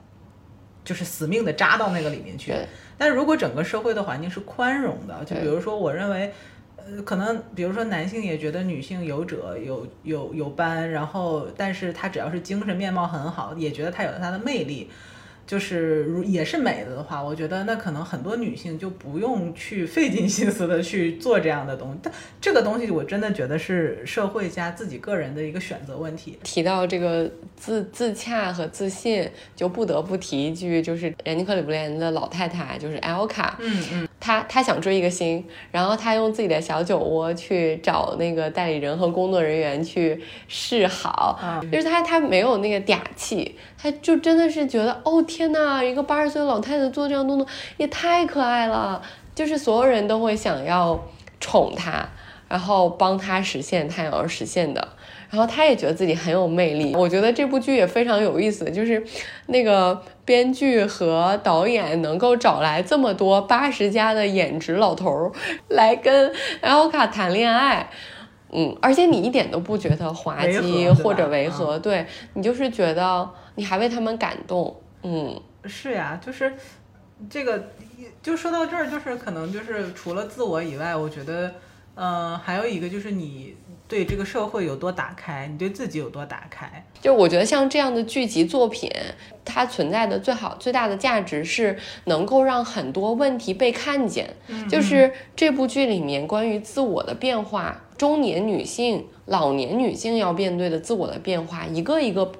[0.85, 2.51] 就是死命的扎到那个里面去。
[2.51, 2.67] 对
[2.99, 6.31] 但如果整个社会的环境是宽容的，就比如说，我认为。
[7.05, 14.89] 可能比如说男性也觉得女性有褶有有有斑，然后但是他只要是精神面貌很好，也觉得他有他的魅力，
[15.47, 21.99] 就是如也是美的的话，我觉得那可能很多女性就不用去费尽心思的去做这样的东西。
[22.03, 26.37] 但这个东西我真的觉得是社会加自己个人的一个选择问题。
[26.43, 47.45] 提到这个自自洽和自信，就不得不提一句，就是人家克里布莲的老太太，就是艾欧卡，嗯嗯，她她想追一个星，然后她用自己的小酒窝去找那个代理人和工作人员去示好，啊就是她她没有那个嗲气，她就真的是觉得哦天呐，一个八十岁的老太太做这样动作
[47.77, 49.01] 也太可爱了，
[49.35, 50.99] 就是所有人都会想要
[51.39, 52.07] 宠她，
[52.47, 54.87] 然后帮她实现她想要实现的。
[55.29, 59.05] 然后她也觉得自己很有魅力，我觉得这部剧也非常有意思，就是
[59.47, 65.31] 那个编剧和导演能够找来这么多八十加的颜值老头儿
[65.67, 67.89] 来跟艾欧卡谈恋爱。
[68.49, 76.53] 嗯，而且你一点都不觉得滑稽或者违和，对你就是觉得你还为他们感动，嗯，是呀，就是
[77.29, 77.69] 这个，
[78.21, 81.53] 就说到这儿，就是可能就是除了自我以外，我觉得，
[81.95, 83.55] 嗯、还有一个就是你
[83.87, 86.85] 对这个社会有多打开，你对自己有多打开。
[86.99, 88.91] 就我觉得像这样的剧集作品，
[89.45, 94.35] 它存在的最好最大的价值是能够让很多问题被看见。
[94.67, 102.31] 就是这部剧里面关于自我的变化，中年女性、老年女性要面对的自我的变化，一个一个。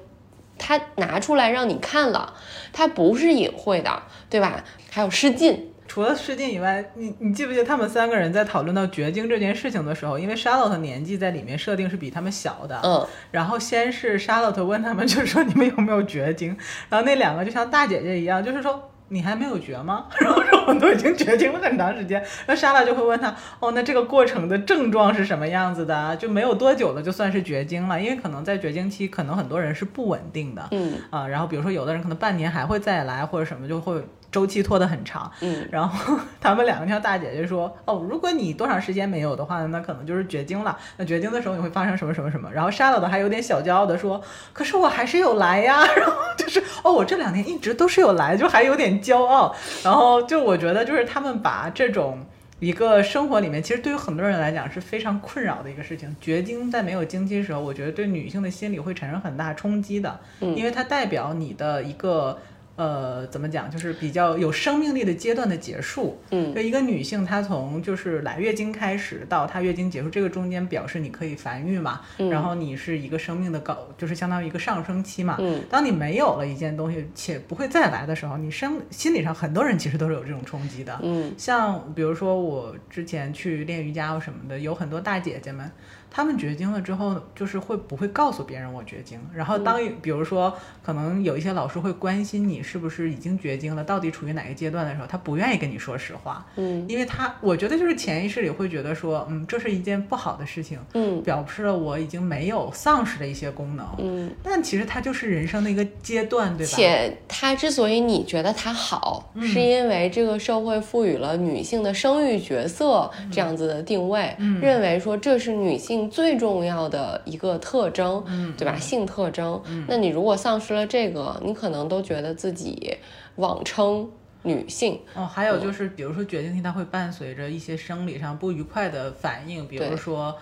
[0.58, 2.34] 它拿出来让你看了，
[2.72, 4.64] 他不是隐晦的，对吧？
[4.90, 16.56] 还有失禁，除了试镜以外，你你记不记得他们三个人在讨论到绝经这件事情的时候，因为 Charlotte 年纪在里面设定是比他们小的，嗯，然后先是 Charlotte 问他们，就是说你们有没有绝经，
[16.88, 18.90] 然后那两个就像大姐姐一样，就是说。
[19.08, 20.06] 你还没有绝吗？
[20.20, 26.16] 然后说我们都已经绝经了很长时间，那莎拉就会问他，哦，那这个过程的症状是什么样子的？
[26.16, 40.78] 就没有多久了，就算是绝经了，因为可能在绝经期，可能很多人是不稳定的，嗯啊，然后比如说有的人可能半年还会再来，或者什么就会周期拖得很长，嗯，然后他们两个像大姐姐说，哦，如果你多长时间没有的话，那可能就是绝经了。
[40.96, 42.50] 那绝经的时候你会发生什么什么什么？
[42.52, 44.20] 然后沙老的还有点小骄傲的说，
[44.52, 45.84] 可是我还是有来呀。
[45.96, 49.54] 然后就是，哦，我这两天一直都是有来，就还有点骄傲。
[49.82, 52.18] 然后就我觉得就是他们把这种。
[52.60, 56.16] 一个生活里面，其实对于很多人来讲是非常困扰的一个事情。
[56.20, 62.36] 绝经在没有经期的时候，我觉得对女性的心理会产生很大冲击的，嗯因为它代表你的一个
[62.78, 66.16] 呃，怎么讲，就是比较有生命力的阶段的结束。
[66.30, 75.36] 嗯就一个女性，她从就是来月经开始到她月经结束，这个中间表示你可以繁育嘛，嗯然后你是一个生命的高，就是相当于一个上升期嘛。
[75.40, 80.96] 嗯当你没有了一件东西，且不会再来的时候，你生心理上很多人其实都是有这种冲击的。
[81.02, 85.68] 嗯像比如说我之前去练瑜伽或什么的，有很多大姐姐们，
[86.10, 89.18] 她们绝经了之后，就是会不会告诉别人我绝经？
[89.34, 96.84] 然后当比如说可能有一些老师会关心你是不是已经绝经了，到底处于哪个阶段的时候，他不愿意跟你说实话，嗯。
[96.88, 101.22] 因为他我觉得就是潜意识里会觉得说，嗯，这是一件不好的事情，嗯。
[101.22, 106.72] 表示了我已经没有丧失了一些功能，嗯，但其实它就是人生的一个阶段，对吧？
[106.74, 109.46] 且它之所以你觉得它好，嗯。
[109.46, 118.76] 是因为这个社会赋予了女性的生育角色嗯这样子的定位，认为说这是女性最重要的一个特征，嗯对吧？
[118.76, 119.62] 性特征。
[119.88, 122.94] 那你如果丧失了这个，你可能都觉得自己
[123.36, 124.06] 妄称
[124.42, 125.00] 女性。
[125.14, 130.36] 哦，还有就是，比如说绝经期，它会伴随着一些生理上不愉快的反应，比如对说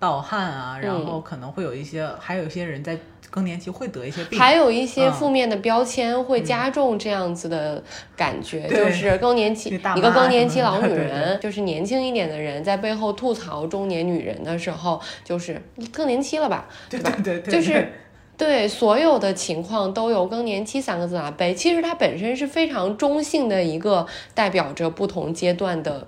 [0.00, 2.98] 盗汗啊，然嗯后可能会有一些，还有一些人在
[3.30, 4.36] 更年期会得一些病。
[4.36, 7.80] 还有一些嗯负面的标签会加重这样子的
[8.16, 17.12] 感觉，对就是更年期一个更年期老女人，就是年轻一点的人在背后吐槽中年女人的时候，就是更年期了吧，对吧？
[17.22, 17.92] 对对对，就是
[18.38, 26.06] 对所有的情况都有更年期三个字来背，其实它本身是非常中性的一个代表着不同阶段的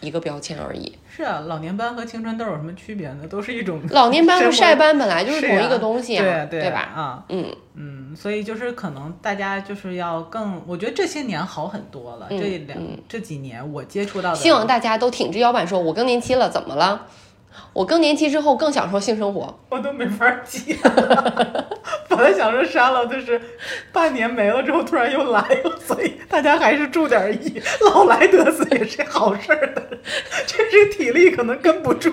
[0.00, 0.96] 一个标签而已。
[1.14, 3.26] 是啊，老年斑和青春痘有什么区别呢？
[3.28, 6.78] 都是一种老年斑和晒斑本来就是是同一个啊东西对对吧？
[6.80, 12.26] 啊，嗯嗯，所以就是可能大家就是要更，我觉得这些年好很多了。
[12.30, 17.06] 嗯这两这几年我接触到的，希望大家都挺直腰板说，我更年期了，怎么了？
[17.72, 19.58] 我更年期之后更享受性生活。
[19.70, 20.76] 我都没法接。
[22.08, 23.40] 本来想说删了，就是
[23.92, 27.60] 半年没了之后突然又来了，所以大家还是注点意，
[27.92, 29.82] 老来得子也是好事儿的。
[30.46, 32.12] 这是体力可能跟不住。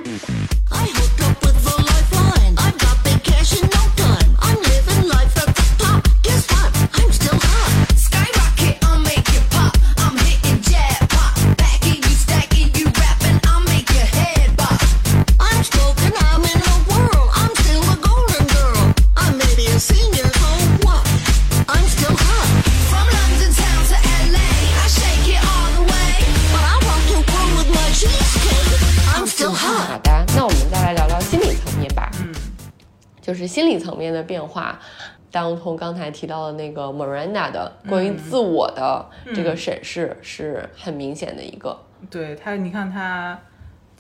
[33.42, 34.80] 就是心理层面的变化。
[35.32, 43.40] 当从刚才提到的那个 Miranda 的关于自我的这个审视是很明显的一个，对他，你看他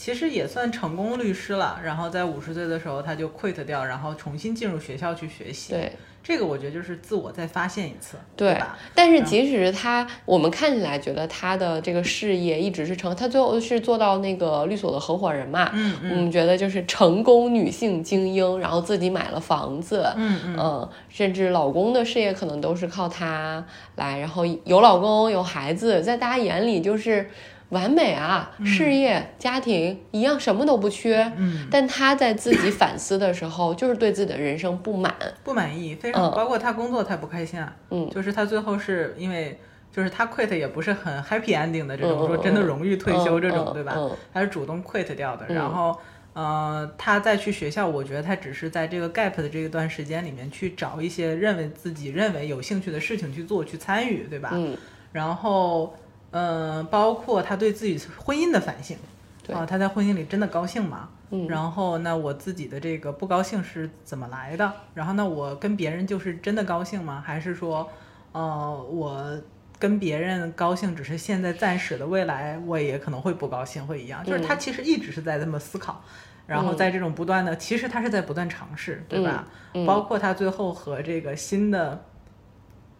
[0.01, 1.79] 其实也算成功律师了。
[1.83, 5.73] 然后在五十岁的时候他就 quit 掉，然后重新进入学校去学习。
[5.73, 5.91] 对
[6.23, 8.75] 这个我觉得就是自我再发现一次，对吧？
[8.95, 23.63] 但是即使他，我们看起来觉得他的这个事业一直是成，他最后是做到那个律所的合伙人嘛，嗯我们觉得就是成功女性精英，然后自己买了房子，嗯嗯嗯，甚至老公的事业可能都是靠她
[23.95, 27.29] 来，然后有老公有孩子，在大家眼里就是
[27.71, 31.29] 完美啊，事业家庭一样什么都不缺。
[31.35, 35.13] 嗯，但他在自己反思的时候，就是对自己的人生不满。
[35.43, 39.59] 不满意，非常、嗯包括他工作他不开心啊，嗯就是他最后是因为
[39.91, 43.93] 就是他 quit 也不是很 happy ending 的这种，说真的荣誉退休这种，嗯对吧？
[43.97, 45.97] 嗯他是主动 quit 掉的，嗯然后。
[46.33, 54.51] 呃，他再去学校，我觉得他只是在这个 gap 的这一段时间里面去找一些认为自己认为有兴趣的事情去做，去参与，对吧？
[54.53, 54.77] 嗯
[55.11, 55.93] 然后，
[56.31, 58.97] 嗯、包括他对自己婚姻的反省，
[59.43, 61.09] 对啊，他在婚姻里真的高兴吗？
[61.33, 64.69] 嗯然后那我自己的这个不高兴是怎么来的？
[64.93, 67.23] 然后那，我跟别人就是真的高兴吗？
[67.25, 67.89] 还是说，
[68.33, 69.41] 呃，我
[69.79, 74.21] 跟别人高兴只是现在暂时的，未来我也可能会不高兴，会一样。
[74.25, 76.03] 就是他其实一直是在这么思考，
[76.45, 79.47] 然后在这种不断的，其实他是在不断尝试，对吧？
[79.73, 82.03] 嗯包括他最后和这个新的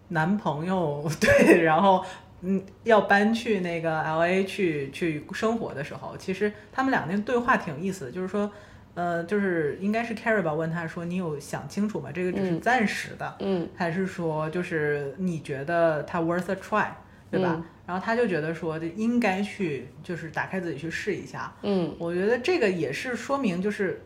[0.08, 2.06] 男朋友 对，然后
[2.42, 8.52] 嗯要搬去那个 L A 去去生活的时候，其实他们俩那个对话挺有意思的，就是说。
[8.94, 12.10] 呃，就是应该是 Carrie 吧，问他说：“你有想清楚吗？
[12.14, 16.88] 这个只是嗯暂时的，嗯还是说就是你觉得它 worth a try，
[17.32, 17.56] 对吧？
[17.56, 21.54] 嗯然后他就觉得说，这应该去就是打开自己去试一下。
[21.64, 24.02] 嗯我觉得这个也是说明，就是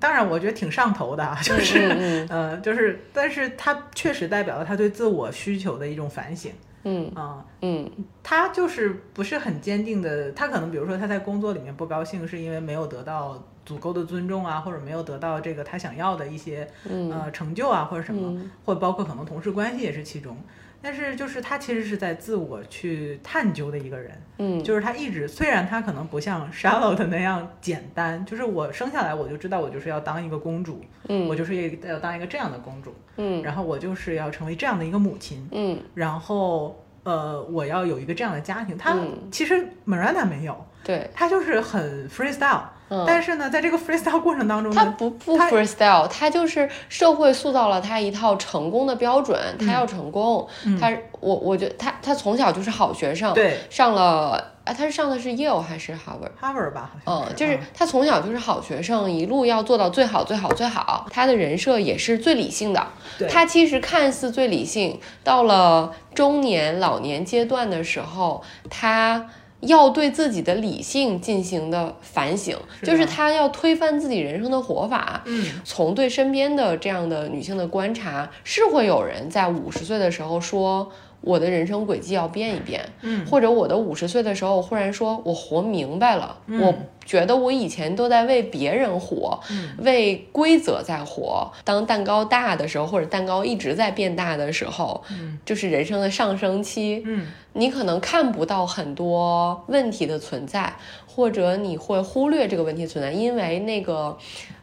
[0.00, 6.50] 当然我觉得挺上头的啊，就是、嗯呃，就是但是他确实代表了他对自我需求的一种反省
[6.84, 7.90] 嗯啊、嗯
[8.22, 20.36] 他就是不是很坚定的，他可能比如说他在工作里面不高兴，是因为没有得到足够的尊重啊，或者没有得到这个他想要的一些嗯呃成就啊，或者什么，嗯或者包括可能同事关系也是其中。
[20.82, 31.28] 但是就是他其实是在自我去探究的一个人，嗯，就是他一直虽然他可能不像 Charlotte 那样简单，就是我生下来我就知道我就是要当一个公主，嗯。
[31.28, 33.42] 我就是要当一个这样的公主，嗯。
[33.42, 35.78] 然后我就是要成为这样的一个母亲，嗯。
[35.94, 38.76] 然后呃我要有一个这样的家庭。
[38.76, 39.28] 他、嗯。
[39.30, 42.62] 其实 Miranda 没有，对，他就是很 freestyle，、
[42.92, 50.46] 嗯但是呢，在这个 freestyle 过程当中他，不不 freestyle，他就是社会塑造了他一套成功的标准，他要成功，
[50.78, 61.06] 他我我觉得他他从小就是好学生，对上了啊，他是上的是 Yale 还是 Harvard？Harvard 吧，好像嗯，就是嗯他从小就是好学生，一路要做到最好、最好、最好。
[61.10, 62.86] 他的人设也是最理性的。
[63.28, 69.26] 他其实看似最理性，到了中年、老年阶段的时候，他
[69.62, 75.22] 要对自己的理性进行的反省，是就是的他要推翻自己人生的活法。
[75.24, 80.90] 嗯，从对身边的这样的女性的观察，是会有人在五十岁的时候说。
[81.22, 83.24] 我的人生轨迹要变一变，嗯。
[83.26, 86.60] 或者我的五十岁的时候忽然说，我活明白了，嗯。
[86.60, 89.70] 我觉得我以前都在为别人活，嗯。
[89.78, 91.50] 为规则在活。
[91.64, 95.38] 当蛋糕大的时候，或者蛋糕一直在变大的时候，嗯。
[95.44, 97.26] 就是人生的上升期，嗯。
[97.54, 100.74] 你可能看不到很多问题的存在，
[101.06, 104.16] 或者你会忽略这个问题存在，因为那个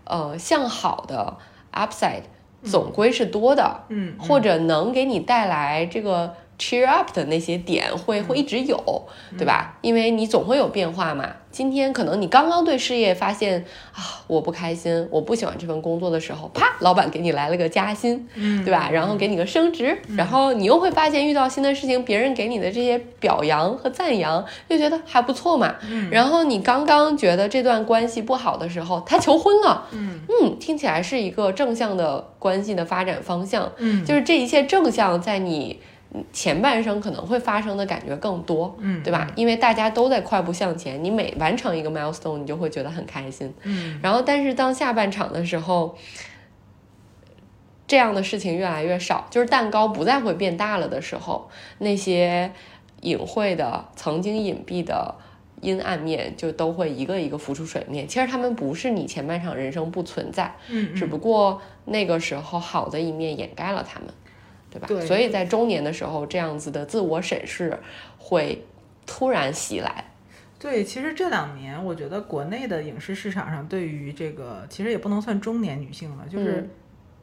[0.06, 1.38] 呃向好的
[1.72, 2.24] upside
[2.64, 8.78] 总归是多的，嗯，或者能给你带来这个 cheer up 的那些点会会一直有，
[9.38, 9.78] 对吧？
[9.82, 11.28] 因为你总会有变化嘛。
[11.52, 18.88] 今天可能你刚刚对事业发现啊，我不开心，我不喜欢这份工作的时候，啪，老板给你来了个加薪，嗯对吧？
[18.92, 25.74] 然后给你个升职，然后你又会发现遇到新的事情，别人给你的这些表扬和赞扬，就觉得还不错嘛。
[26.12, 33.72] 然后你刚刚觉得这段关系不好的时候，他求婚了，嗯嗯，听起来是一个正向的关系的发展方向。
[33.78, 35.80] 嗯就是这一切正向，在你
[36.34, 39.28] 前半生可能会发生的感觉更多，嗯对吧？
[39.36, 43.54] 因为大家都在快步向前，你每完成一个 milestone，你就会觉得很开心。
[43.64, 45.96] 嗯然后，但是当下半场的时候，
[47.88, 52.52] 这样的事情越来越少，就是蛋糕不再会变大了的时候，那些
[53.02, 55.16] 隐晦的、曾经隐蔽的。
[55.62, 58.08] 阴暗面就都会一个一个浮出水面。
[58.08, 64.08] 其实他们不是你前半场人生不存在，嗯，只不过那个时候好的一面掩盖了他们，
[64.70, 64.88] 对吧？
[64.88, 67.78] 对所以在中年的时候，这样子的自我审视
[68.18, 68.64] 会
[69.06, 70.06] 突然袭来。
[70.60, 76.70] 对，其实这两年我觉得国内的影视市场上对于这个其实也不能算中年女性了，就是嗯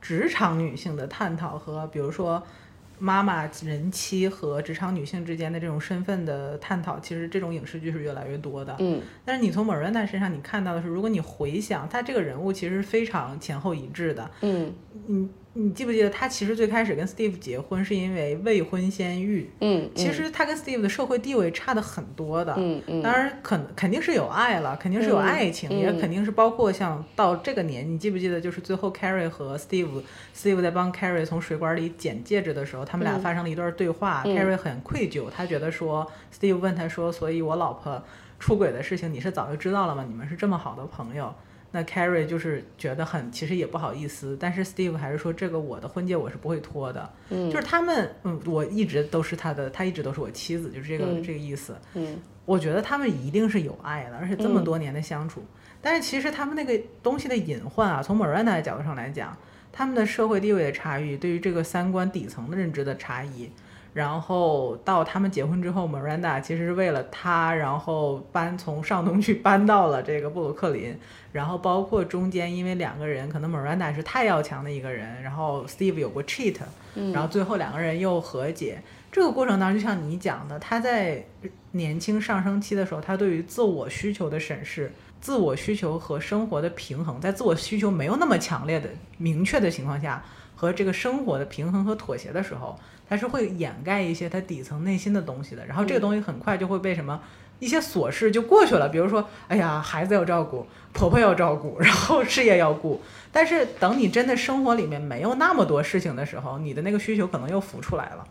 [0.01, 2.43] 职场女性的探讨和比如说
[2.99, 8.75] 妈妈、人妻和职场女性之间的这种身份的探讨，其实这种影视剧是越来越多的。
[8.79, 14.31] 嗯但是你从 Miranda 身上你看到的是，如果你回想她这个人物其实是非常前后一致的。
[14.41, 14.73] 嗯
[15.07, 15.29] 你
[15.59, 19.51] 你记不记得他其实最开始跟 Steve 结婚是因为未婚先育？
[19.61, 22.55] 嗯，其实他跟 Steve 的社会地位差的很多的。
[22.59, 36.07] 嗯嗯当然肯肯定是有爱了，肯定是有嗯爱情，嗯也肯定是包括像到这个年，你记不记得就是最后 Carrie 和 Steve，Steve 在帮 Carrie 从水管里捡戒指的时候，他们俩嗯发生了一段对话、嗯 c a r r i e 很愧疚，他觉得说
[36.39, 38.03] Steve 问他说，所以我老婆
[38.39, 40.05] 出轨的事情你是早就知道了吗？
[40.07, 41.35] 你们是这么好的朋友。
[41.77, 47.51] 那 Carrie 就是觉得很，其实也不好意思，但是 Steve 还是说这个我的婚戒我是不会脱的，嗯。
[47.51, 51.77] 就是他们，嗯，我一直都是他的，他一直都是我妻子，就是这个、嗯这个意思。
[51.93, 52.19] 嗯。
[52.47, 55.45] 我觉得他们一定是有爱的，而且这么嗯多年的相处，
[55.83, 59.37] 但是其实他们那个东西的隐患啊，从 Miranda 的角度上来讲，
[59.71, 63.51] 他们的社会地位的差异，对于这个三观底层的认知的差异，
[63.97, 70.95] 然后到他们结婚之后，Miranda 其实是为了他，然后搬从上东去搬到了这个布鲁克林。
[71.33, 76.57] 然后包括中间，因为两个人可能 Miranda 是太要强的一个人，然后 Steve 有过 cheat，
[77.15, 78.83] 然后最后两个人又和解。
[79.11, 81.25] 这个过程当中，就像你讲的，他在
[81.71, 84.93] 年轻上升期的时候，他对于自我需求的审视、
[85.23, 90.23] 自我需求和生活的平衡，在自我需求没有那么强烈的、明确的情况下，
[90.55, 92.79] 和这个生活的平衡和妥协的时候，
[93.09, 95.65] 他是会掩盖一些他底层内心的东西的。
[95.67, 97.21] 然后这个东西很快就会被什么
[97.59, 103.01] 一些琐事就过去了，比如说，哎呀，孩子要照顾，婆婆要照顾， 然后事业要顾。
[103.33, 108.27] 但是等你真的生活里面没有那么多事情的时候，你的那个需求可能又浮出来了。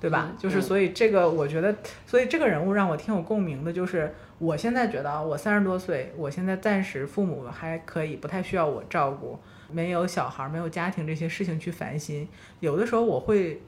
[0.00, 0.30] 对吧？
[0.38, 1.74] 就是所以这个，我觉得，
[2.06, 3.72] 所以这个人物让我挺有共鸣的。
[3.72, 9.36] 就是我现在觉得啊，我三十多岁，我现在暂时父母还可以，不太需要我照顾，
[9.72, 12.28] 没有小孩，没有家庭这些事情去烦心。
[12.60, 13.60] 有的时候我会，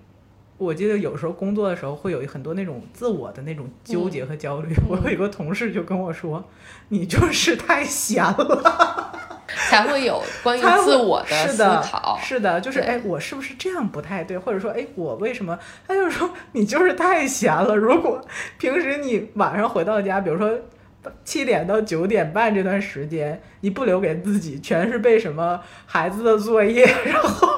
[0.61, 4.74] 我记得有时候工作的时候会有很多那种自我的那种纠结和焦虑。
[4.86, 6.44] 我有一个同事就跟我说
[6.90, 9.11] ：“你就是太闲了。
[9.68, 12.18] ”才会有关于自我的思是的考。
[12.22, 14.36] 是的，就是对哎，我是不是这样不太对？
[14.38, 15.58] 或者说，哎，我为什么？
[15.88, 17.74] 他就是说，你就是太闲了。
[17.74, 18.20] 如果
[18.58, 20.52] 平时你晚上回到家，比如说
[21.24, 27.48] 七点到九点半这段时间，你不留给自己，全是被什么孩子的作业，然后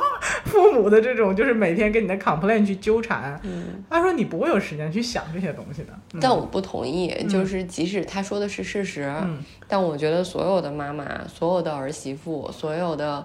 [0.52, 3.40] 父母的这种就是每天跟你的 complain 去纠缠。
[3.42, 5.88] 嗯，他说你不会有时间去想这些东西的。
[6.12, 13.24] 嗯但我不同意，就是即使他说的是事实，嗯但我觉得所有的妈妈、所有的儿媳妇、所有的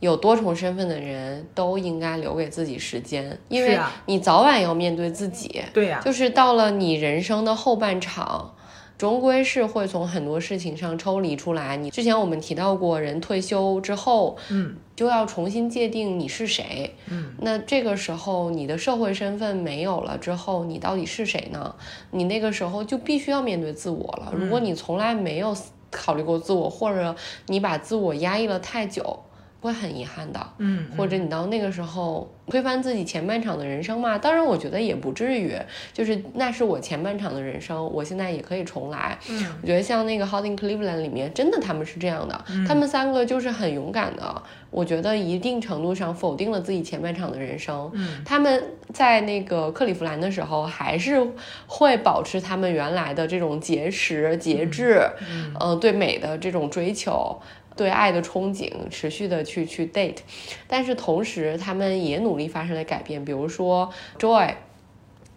[0.00, 5.62] 有多重身份的人都应该留给自己时间，因为你早晚要面对自己。
[5.72, 8.54] 对呀、就是到了你人生的后半场，
[9.00, 11.74] 终归是会从很多事情上抽离出来。
[11.74, 16.94] 你之前我们提到过，人退休之后嗯就要重新界定你是谁。
[17.08, 21.74] 嗯，那这个时候你的社会身份没有了之后，你到底是谁呢？
[22.10, 24.34] 你那个时候就必须要面对自我了。
[24.36, 25.56] 如果你从来没有
[25.90, 29.18] 考虑过自我，或者你把自我压抑了太久，
[29.60, 30.40] 会很遗憾的。
[30.58, 34.18] 嗯，或者你到那个时候推翻自己前半场的人生嘛？
[34.18, 35.54] 当然，我觉得也不至于，
[35.92, 39.18] 就是那是我前半场的人生，我现在也可以重来。
[39.28, 44.42] 嗯我觉得像那个《Hot in Cleveland》里面，真的他们是这样的，他们三个就是很勇敢的。
[44.70, 47.90] 我觉得一定程度上否定了自己前半场的人生。
[47.92, 51.20] 嗯他们在那个克利夫兰的时候，还是
[51.66, 57.40] 会保持他们原来的这种节食、节制，嗯呃，对美的这种追求。
[57.76, 60.18] 对爱的憧憬，持续的去去 date，
[60.66, 64.54] 但是同时他们也努力发生了改变，比如说 Joy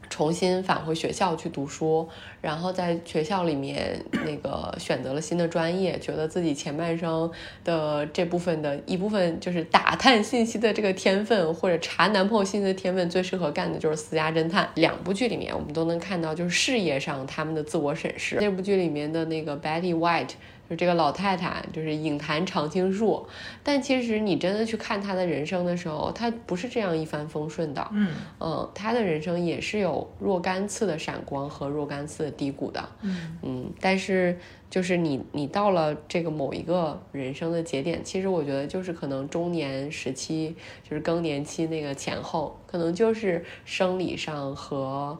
[0.10, 2.08] 重新返回学校去读书，
[2.40, 7.32] 然后在学校里面那个选择了新的专业，觉得自己前半生
[7.64, 14.70] 的这部分的一部分就是打探信息的这个天分，或者查男朋友信息的天分，最适合干的就是私家侦探。
[14.76, 18.38] 两部剧里面我们都能看到，就是事业上他们的自我审视。
[18.40, 20.34] 这部剧里面的那个 Betty White。
[20.74, 23.24] 就这个老太太，就是影坛常青树，
[23.62, 27.88] 但其实你真的去看她的人生的时候，她不是这样一帆风顺的。
[27.92, 34.36] 嗯嗯，她的人生也是有若干次的闪光和若干次的低谷的，嗯嗯，但是
[34.68, 40.56] 就是你你到了这个某一个人生的节点，其实我觉得就是可能中年时期，
[40.90, 45.16] 就是更年期那个前后，可能就是生理上和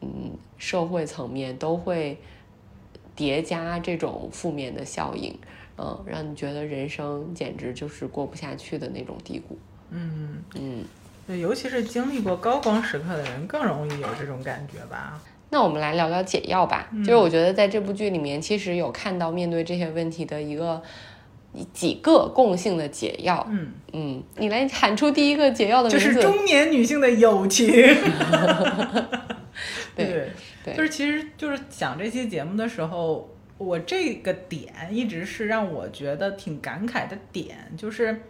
[0.00, 2.18] 嗯社会层面都会
[3.18, 5.36] 叠加这种负面的效应，
[5.76, 9.58] 嗯，让你觉得人生简直就是过不下去的那种低谷，
[9.90, 10.36] 嗯。
[10.54, 10.84] 嗯。
[11.26, 15.20] 对，尤其是经历过高光时刻的人，更容易有这种感觉吧。
[15.50, 16.88] 那我们来聊聊解药吧。
[16.92, 20.80] 嗯就是我觉得在这部剧里面，其实有看到面对这些问题的一个
[21.74, 23.44] 几个共性的解药。
[23.50, 26.14] 嗯，嗯，你来喊出第一个解药的就名字。
[26.14, 27.66] 就是中年女性的友情。
[29.96, 30.30] 对对
[30.76, 38.20] 就是其实就是讲这期节目的时候，我这个点一直是让我觉得挺感慨的点，就是。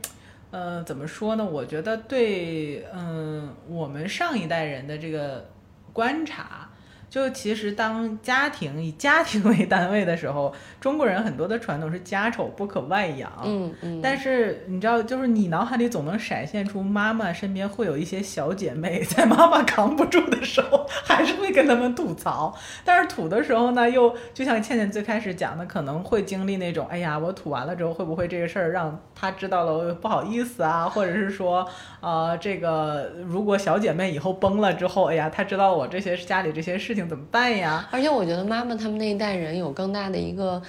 [0.51, 1.45] 呃，怎么说呢？
[1.45, 5.47] 我觉得对，嗯、我们上一代人的这个
[5.93, 6.68] 观察，
[7.11, 13.31] 就其实当家庭以家庭为单位的时候，中国人很多的传统是家丑不可外扬。
[13.45, 22.55] 嗯嗯，但是你知道，就是你脑海里总能闪现出妈妈身边会有一些小姐妹，在妈妈扛不住的时候，还是会跟他们吐槽。
[22.85, 31.67] 但是吐的时候呢，又就像倩倩最开始讲的，可能会经历那种，哎呀，我吐完了之后，会不会这个事儿让她知道了，我不好意思啊，或者是说，
[32.01, 37.87] 呃，这个如果小姐妹以后崩了之后，哎呀，她知道我这些家里这些事情怎么办呀？
[37.93, 40.61] 而且我觉得妈妈他们那一代人有更大的一个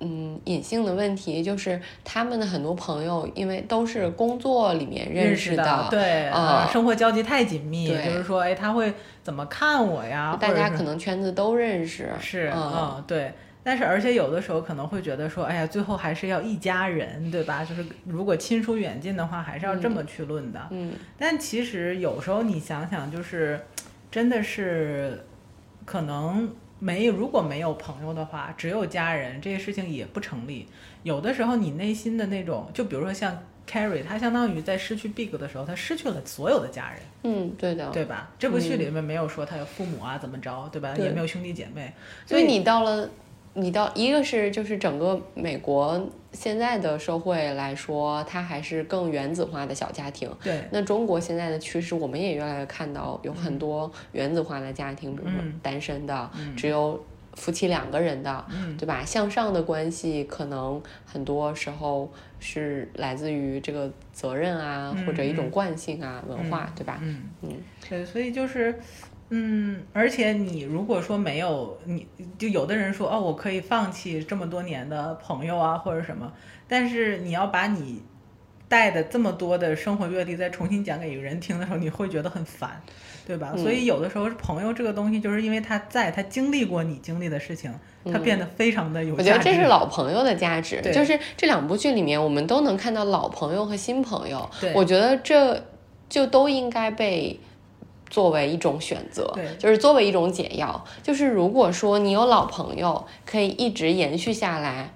[0.00, 10.36] 嗯隐性的问题，就是他们的很多朋友因为都是工作里面认识的，对，啊呃生活交集太紧密，对就是说，哎，他会怎么看我呀？
[10.40, 13.32] 大家可能圈子都认识，是，嗯嗯，对。
[13.68, 17.64] 但是，而且有的时候可能会觉得说，哎呀，最后还是要一家人，对吧？
[17.64, 20.60] 就是如果亲疏远近的话，还是要这么去论的。
[20.70, 23.60] 嗯但其实有时候你想想，就是
[24.08, 25.26] 真的是
[25.86, 30.66] 可能没如果没有朋友的话，只有家人，这些事情也不成立。
[31.02, 37.00] 有的时候你内心的那种，就比如说像 Carrie，他相当于在失去 Big 的时候，他失去了所有的家人。
[37.22, 38.30] 嗯，对的，对吧？
[38.38, 40.92] 这部剧里面没有说他有父母啊怎么着，对吧？
[40.94, 41.92] 对也没有兄弟姐妹，
[42.26, 43.08] 所以你到了，
[43.58, 50.30] 你到一个是就是整个美国现在的社会来说，它还是更原子化的小家庭。
[50.42, 57.02] 对那中国现在的趋势，我们也越来越看到有很多原子化的家庭，比如说嗯单身的，只有
[57.32, 59.02] 夫妻两个人的，嗯对吧？
[59.02, 66.98] 向上的关系可能很多时候是来自于这个责任啊，嗯或者一种嗯惯性啊、文化，对吧？
[67.02, 67.50] 嗯嗯，
[67.88, 68.78] 对，所以就是。
[69.30, 72.06] 嗯，而且你如果说没有，你
[72.38, 76.32] 就有的人说哦，我可以放弃这么多年的朋友啊，或者什么，
[76.68, 78.02] 但是你要把你
[78.68, 82.80] 带的这么多的生活阅历再重新讲给一个人听的时候，你会觉得很烦，
[83.26, 83.52] 对吧？
[83.54, 87.72] 嗯所以有的时候朋友这个东西，就是因为他在，他经历过你经历的事情，
[88.12, 89.22] 他变得非常的有价值。
[89.22, 94.48] 嗯我觉得这是老朋友的价值，就是这两部剧里面，我们都能看到老朋友和新朋友。
[94.74, 95.60] 我觉得这
[96.08, 97.38] 就都应该被
[98.08, 100.84] 作为一种选择对，就是作为一种解药。
[101.02, 104.92] 就是如果说你有老朋友，可以一直延续下来。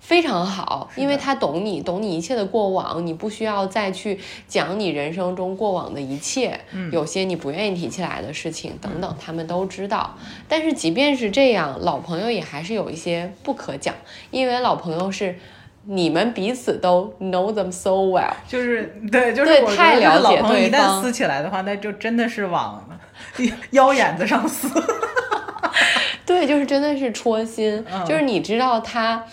[0.00, 10.16] 非常好，因为他懂你，懂你一切的过往，你不需要再去讲你人生中过往的一切，嗯有些你不愿意提起来的事情等等，他们都知道。
[10.48, 13.94] 但是即便是这样，老朋友也还是有一些不可讲，
[14.32, 15.38] 因为老朋友是
[15.84, 22.86] 你们彼此都 know them so well，就是对，就是太了解老朋友一旦撕起来的话，那就真的是往
[23.72, 24.68] 腰眼子上撕。
[26.26, 28.04] 对，就是真的是戳心，嗯。
[28.06, 29.24] 就是你知道他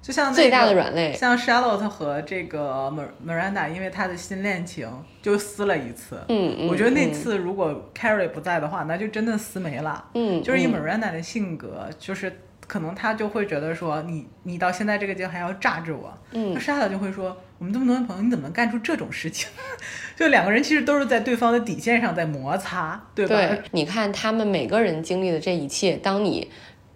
[0.00, 1.12] 就像、那个、最大的软肋。
[1.14, 4.88] 像 Charlotte 和这个 Mir- Miranda，因为他的新恋情
[5.20, 6.16] 就撕了一次。
[6.28, 10.04] 嗯嗯我觉得那嗯次如果 Carrie 不在的话，那就真的撕没了。
[10.14, 10.74] 嗯，就是以嗯。
[10.74, 12.40] Miranda 的性格，就是
[12.72, 16.10] 可能他就会觉得说，你你到现在这个阶段还要榨着我。
[16.30, 19.46] 嗯那 Charlotte 就会说，我们这么多年朋友，你怎么能干出这种事情？
[20.16, 23.36] 就两个人其实都是在对方的底线上在摩擦，对吧？
[23.36, 26.50] 对，你看他们每个人经历的这一切，当你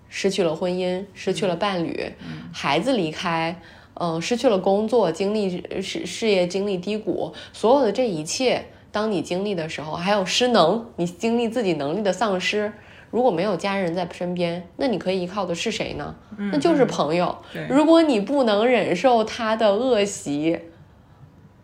[0.08, 2.10] 失去了婚姻，失去了伴侣，
[2.54, 3.60] 孩子离开，
[4.00, 12.72] 嗯、失去了工作，经历事事业经历低谷，所有的这一切，当你经历的时候，还有失能，你经历自己能力的丧失。
[13.10, 16.14] 如果没有家人在身边，那你可以依靠的是谁呢？
[16.52, 17.36] 那就是朋友。
[17.52, 20.58] 对如果你不能忍受他的恶习，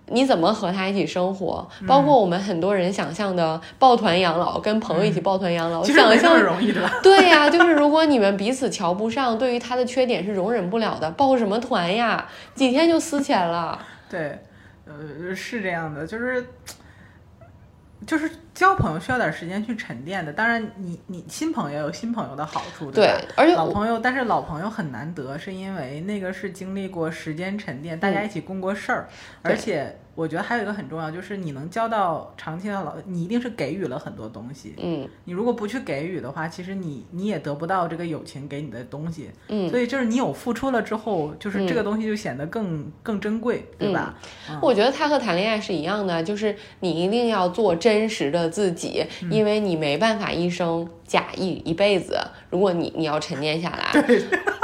[0.07, 1.67] 你怎么和他一起生活？
[1.87, 6.87] 包括我们很多人想象的抱团养老，跟朋友一起抱团养老，想象容易的。
[7.03, 12.29] 对呀、就是如果你们彼此瞧不上，对于他的缺点是容忍不了的，抱什么团呀？
[12.55, 13.79] 几天就撕起来了。
[14.11, 14.39] 对，
[14.85, 16.45] 呃，是这样的，就是
[18.07, 20.33] 就是交朋友需要点时间去沉淀的。
[20.33, 23.21] 当然你，你新朋友有新朋友的好处，对吧？
[23.37, 29.09] 而且老朋友，但是老朋友很难得，是因为那个是经历过时间沉淀，大家一起共过事儿，
[29.43, 34.75] 而且我觉得还有一个很重要，就是你能交到长期的老，你一定是给予了很多东西。
[34.79, 39.31] 嗯你如果不去给予的话，其实你你也得不到这个友情给你的东西。
[39.49, 44.15] 嗯，所以就是你有付出了之后，就是这个东西就显得更、更珍贵，对吧？
[44.51, 52.19] 嗯我觉得他和谈恋爱是一样的，就是你一定要做真实的自己，嗯因为你没办法一生假意一辈子。
[52.49, 54.03] 如果你你要沉淀下来，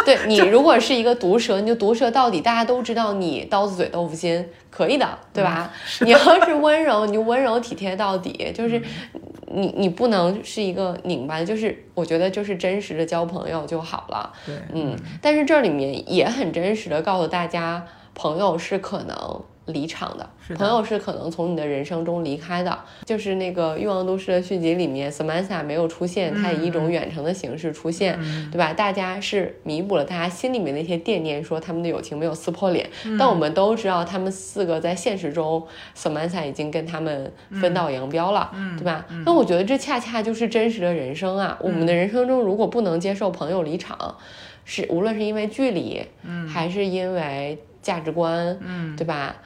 [0.06, 5.70] 对你如果是一个毒舌，你就毒舌到底，大家都知道你刀子嘴豆腐心，可以的，对吧？
[6.00, 9.20] 嗯你要是温柔，你就温柔体贴到底，就是嗯
[9.50, 14.32] 你你不能是一个拧巴的，就是我觉得就是真实的交朋友就好了。
[14.46, 17.84] 对，嗯，但是这里面也很真实的告诉大家，
[18.14, 22.78] 朋友是可能离场的，朋友是可能从你的人生中离开的。
[23.04, 28.72] 就是那个《欲望都市》的续集里面，Samantha 没有出现，她以一种远程的形式出现，嗯对吧？
[28.72, 32.88] 大家是弥补了大家心里面那些惦念，说他们的友情没有撕破脸。
[33.18, 35.66] 但我们都知道，他们四个在现实中
[35.96, 39.04] ，Samantha 已经跟他们分道扬镳了，对吧？
[39.24, 41.58] 那我觉得这恰恰就是真实的人生啊！
[41.60, 44.16] 我们的人生中如果不能接受朋友离场，
[44.64, 46.02] 是无论是因为距离，
[46.48, 49.36] 还是因为价值观，嗯对吧？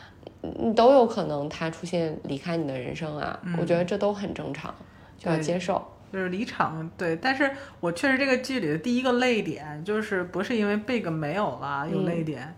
[0.43, 3.39] 嗯，都有可能他出现离开你的人生啊。
[3.59, 4.75] 我觉得这都很正常，
[5.17, 5.83] 就要接受。
[6.13, 7.17] 就是离场，对。
[7.17, 12.55] 但是我确实这个剧里的第一个泪点，就是不是因为 Big 没有了有泪点，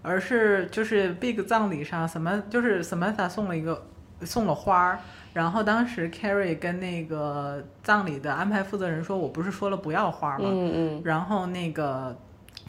[0.00, 3.86] 而是就是 Big 葬礼上什么，就是 Samantha 送了一个
[4.22, 4.98] 送了花儿，
[5.34, 12.16] 然后当时 Carrie 跟那个葬礼的安排负责人说：“我不是说了不要花吗？”嗯嗯然后那个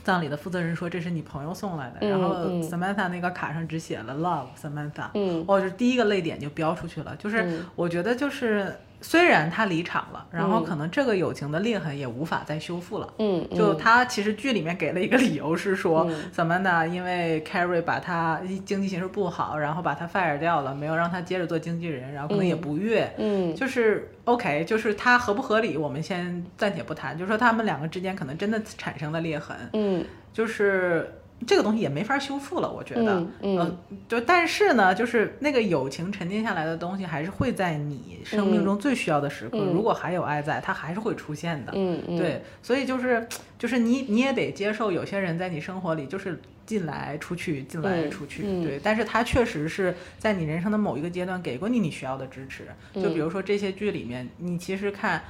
[0.06, 1.98] 葬礼的负责人说：“这是你朋友送来的。
[2.02, 5.10] 嗯然后嗯 Samantha 那个卡上只写了 Love Samantha。
[5.16, 7.16] 嗯哦，就第一个泪点就飙出去了。
[7.18, 13.14] 就是嗯我觉得就是虽然他离场了，然后嗯可能这个友情的裂痕也无法再修复了。
[13.20, 23.14] 嗯，就嗯他其实剧里面给了一个理由是说嗯，Samantha 因为 Carrie 把他经济形势不好，然后把他 fire 掉了，没有让他接着做经纪人，然后可能也嗯不悦。
[23.18, 27.18] 嗯就是 OK，就是他合不合理，我们先暂且不谈。
[27.18, 31.14] 就是说他们两个之间可能真的产生了裂痕，嗯就是
[31.46, 33.20] 这个东西也没法修复了，我觉得。
[33.20, 33.78] 嗯嗯呃
[34.08, 41.72] 就但是呢，就是那个友情沉淀下来的东西，还是会在你生命中最需要的时刻，嗯如果还有爱在，它还是会出现的。
[41.76, 43.28] 嗯嗯，对，所以就是
[43.60, 52.64] 就是你你也得接受有些人在你生活里就是进来出去，进来嗯出去，嗯对，但是他确实是在你人生的某一个阶段给过你你需要的支持。
[52.94, 55.22] 就嗯比如说这些剧里面，你其实看。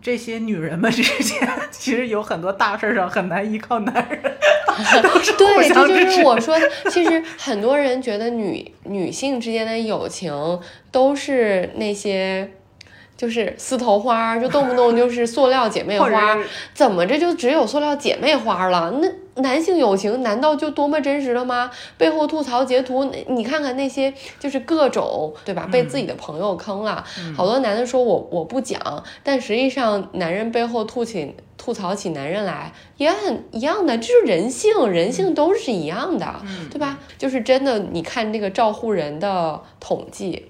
[0.00, 4.22] 这些女人们之间， 其实有很多大事儿上很难依靠男人，
[5.02, 6.10] 都是对，这就。
[6.10, 6.70] 是我说的。
[6.90, 10.60] 其实很多人觉得女女性之间的友情
[10.90, 12.50] 都是那些。
[13.20, 16.42] 就是丝头花儿，就动不动就是塑料姐妹花儿，
[16.72, 18.90] 怎么着就只有塑料姐妹花儿了？
[18.92, 21.70] 那男性友情难道就多么真实了吗？
[21.98, 25.68] 背后吐槽截图，那你看看那些就是各种对吧？
[25.70, 27.04] 被自己的朋友坑了，
[27.36, 36.36] 好多男的说我我不讲，但实际上男人背后吐起吐槽起男人来也很一样的，这是人性，人性都是一样的，
[36.70, 36.98] 对吧？
[37.18, 40.46] 就是真的，你看那个照护人的统计，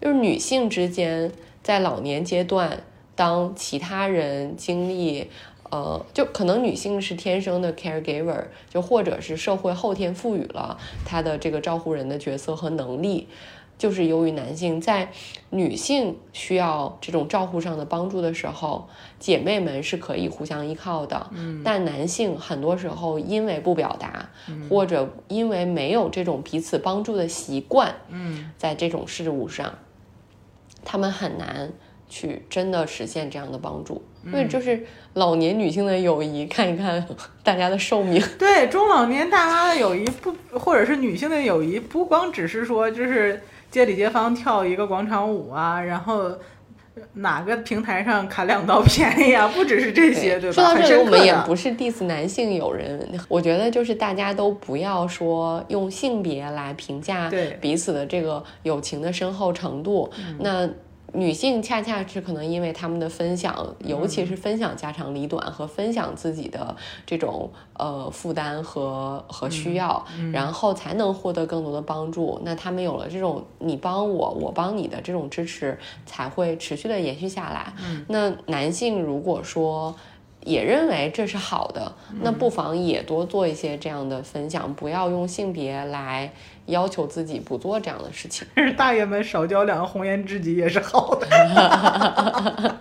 [0.00, 1.30] 就是女性之间
[1.62, 2.82] 在老年阶段，
[3.14, 5.30] 当其他人经历。
[5.70, 13.26] 呃，就可能女性是天生的 caregiver，就或者是社会后天赋予了她的这个照护人的角色和能力，
[13.78, 15.10] 就是由于男性在
[15.48, 18.86] 女性需要这种照护上的帮助的时候，
[19.18, 21.30] 姐妹们是可以互相依靠的。
[21.32, 24.28] 嗯，但男性很多时候因为不表达，
[24.68, 29.72] 或者因为没有这种彼此帮助的习惯，嗯，在这种事物上，
[30.84, 31.70] 他们很难
[32.08, 34.02] 去真的实现这样的帮助。
[34.30, 37.04] 所以就是老年女性的友谊，看一看
[37.42, 38.22] 大家的寿命。
[38.38, 46.30] 对中老年大妈的友谊不，或者是女性的友谊，不光只是说就是街里街坊跳一个广场舞啊，然后
[47.14, 50.54] 哪个平台上砍两刀便宜啊，不只是这些，对吧？
[50.54, 57.30] 说到这里，我们也不是 diss 男性友人，我觉得就是大家都不要说用性别来评价
[57.60, 60.10] 彼此的这个友情的深厚程度。
[60.38, 60.68] 那
[61.14, 72.40] 女性恰恰是可能因为他们的分享，尤其是分享家长里短和分享自己的这种呃负担和和需要，然后才能获得更多的帮助。
[72.44, 77.72] 那他们有了这种你帮我，我帮你的这种支持，才会持续的延续下来。
[78.08, 79.94] 那男性如果说
[80.44, 86.32] 也认为这是好的，那不妨也多做一些这样的分享，不要用性别来
[86.66, 88.46] 要求自己不做这样的事情。
[88.54, 91.26] 但是大爷们少交两个红颜知己也是好的。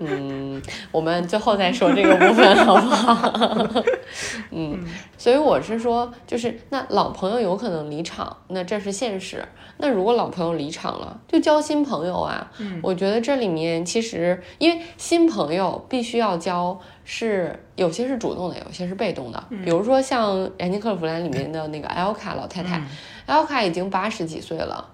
[0.00, 0.60] 嗯，
[0.90, 3.82] 我们最后再说这个部分好不好？
[4.50, 4.84] 嗯，
[5.16, 9.44] 所以我是说，就是那老朋友有可能离场，那这是现实。
[9.78, 12.50] 那如果老朋友离场了，就交新朋友啊。
[12.58, 19.44] 嗯，我觉得这里面其实因为新朋友必须要交，是有些是主动的，有些是被动的。
[19.64, 22.80] 比如说像《燃情克弗兰》里面的那个艾欧卡老太太，
[23.26, 24.88] 艾欧卡已经八十几岁了。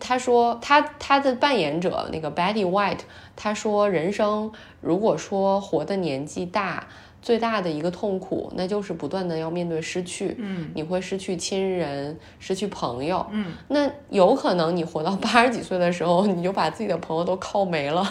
[0.00, 3.00] 她说她她的扮演者那个 Betty White，
[3.34, 6.86] 他说人生如果说活的年纪大，
[7.20, 10.36] 最大的一个痛苦，那就是不断的要面对失去。
[10.38, 13.26] 嗯，你会失去亲人，失去朋友。
[13.32, 18.08] 嗯，那有可能你活到八十几岁的时候，你就把自己的朋友都靠没了。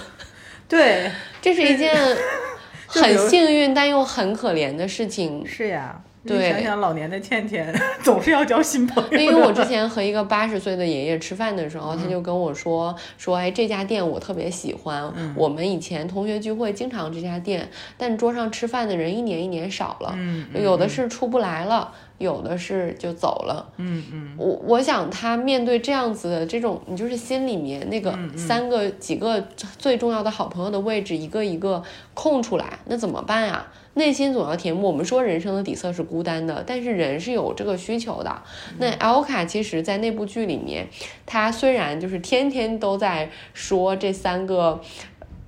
[0.68, 1.10] 对，
[1.42, 1.96] 这是一件
[2.88, 5.46] 很幸运但又很可怜的事情。
[5.46, 6.02] 是呀。
[6.26, 7.74] 对你想想老年的倩倩，
[8.04, 9.18] 总是要交新朋友的。
[9.18, 23.74] 因为我之前和一个八十岁的爷爷吃饭的时候，他就跟我说说，哎，这家店我特别喜欢，我们以前同学聚会经常这家店，但桌上吃饭的人一年一年少了，嗯有的是出不来了，有的是就走了。
[23.78, 29.40] 嗯嗯，我我想他面对这样子的这种，你就是心里面那个三个几个
[29.78, 33.68] 最重要的好朋友的位置，一个一个空出来，那怎么办呀？
[33.94, 34.86] 内心总要填补。
[34.86, 38.44] 我们说人生的底色是孤单的，但是人是有这个需求的。
[38.78, 40.88] 那 L 卡其实，在那部剧里面，
[41.26, 44.82] 他虽然就是天天都在说这三个。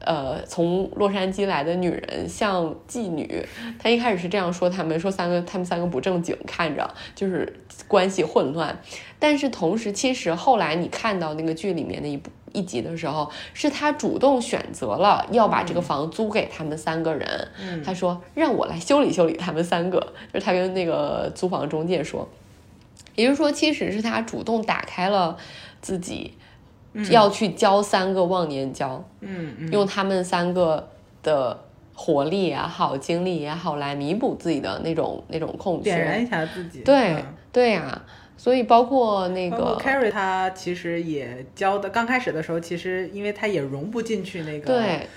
[0.10, 3.46] 呃，从洛杉矶来的女人像妓女，
[3.78, 8.76] 他一开始是这样说他们，说三个他们三个不正经，看着就是关系混乱。
[9.20, 17.48] 但是同时，其实后来你看到那个剧里面的一部一集的时候，是他主动选择了要把这个房租给他们三个人。
[17.62, 20.00] 嗯他说让我来修理修理他们三个，
[20.34, 22.28] 就是他跟那个租房中介说，
[23.14, 25.38] 也就是说，其实是他主动打开了
[25.82, 26.34] 自己
[27.10, 29.04] 要去教三个忘年交。
[29.22, 30.90] 嗯嗯，用他们三个
[31.22, 31.60] 的
[31.94, 35.84] 活力也好、精力也好来弥补自己的那种那种空缺。
[35.84, 36.82] 点燃一下自己。
[36.82, 38.02] 对、嗯对呀、
[38.38, 45.08] 所以包括那个 Carrie，她其实也教的，刚开始的时候，其实因为他也融不进去那个对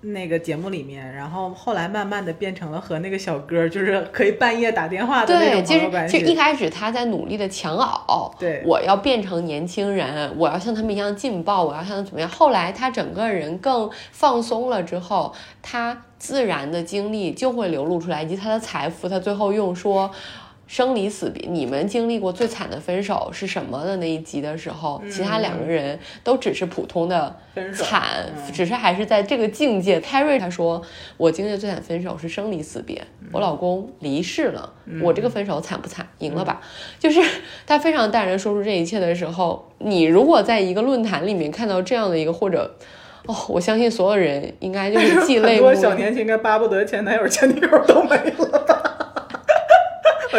[0.00, 6.36] 那个节目里面，然后后来慢慢的变成了和那个小哥，就是可以半夜打电话的那对，种其实朋友关其实一。
[6.36, 12.28] 开始他在努力的强熬，对我要变成年轻人，我要像他们一样劲爆，我要像怎么样。
[12.28, 20.10] 后来他整个人更放松了之后，他自然的经历就会流露出来，以及他的财富，他最后用说。
[20.66, 27.36] 生离死别，你们经历过最惨的分手是什么的那一集的时候，其他两个人都只是普通的
[27.74, 30.00] 惨，嗯只是还是在这个境界。
[30.00, 30.82] Terry 他说，
[31.16, 33.00] 我经历的最惨分手是生离死别，
[33.32, 36.06] 我老公离世了，我这个分手惨不惨？
[36.18, 36.60] 赢了吧？
[36.98, 37.20] 就是
[37.66, 42.76] 他非常淡然说出这一切的时候，你如果在一个论坛里面看到这样的一个或者。
[43.28, 48.85] 哦，我相信所有人应该就是 既很泪目多小年轻应该巴不得前男友、前女友都没了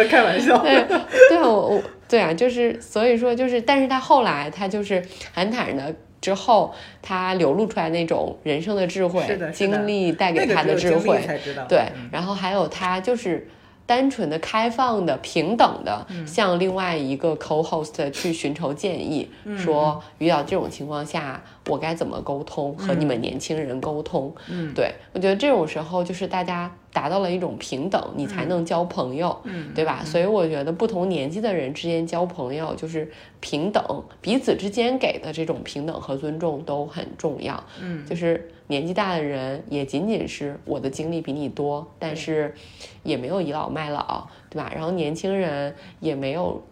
[0.04, 0.58] 开玩笑。
[0.58, 0.84] 对
[1.28, 5.94] 对啊，我我对啊，就是所以说就是，但是他后来他就是很坦然的。
[6.20, 9.22] 之后，他流露出来那种人生的智慧、
[9.52, 11.20] 经历带给他的智慧。
[11.68, 13.46] 对嗯，然后还有他就是
[13.86, 24.34] 单纯的、开放的、平等的，嗯向另外一个 co-host 去寻求建议，嗯说遇到这种情况下，我该怎么沟通，和你们年轻人沟通。
[24.48, 30.02] 嗯对我觉得这种时候就是大家达到了一种平等，你才能交朋友，嗯对吧？
[30.04, 33.08] 所以我觉得不同年纪的人之间交朋友就是
[33.40, 37.62] 平等，彼此之间给的这种平等和尊重都很重要。
[37.80, 42.54] 嗯，就是年纪大的人也仅仅是我的经历比你多，但是
[43.02, 44.72] 也没有倚老卖老，对吧？
[44.74, 46.62] 然后年轻人也没有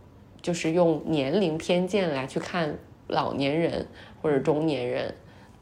[0.42, 2.74] 就是用年龄偏见来去看
[3.09, 3.86] 老年人
[4.27, 5.14] 或者中年人，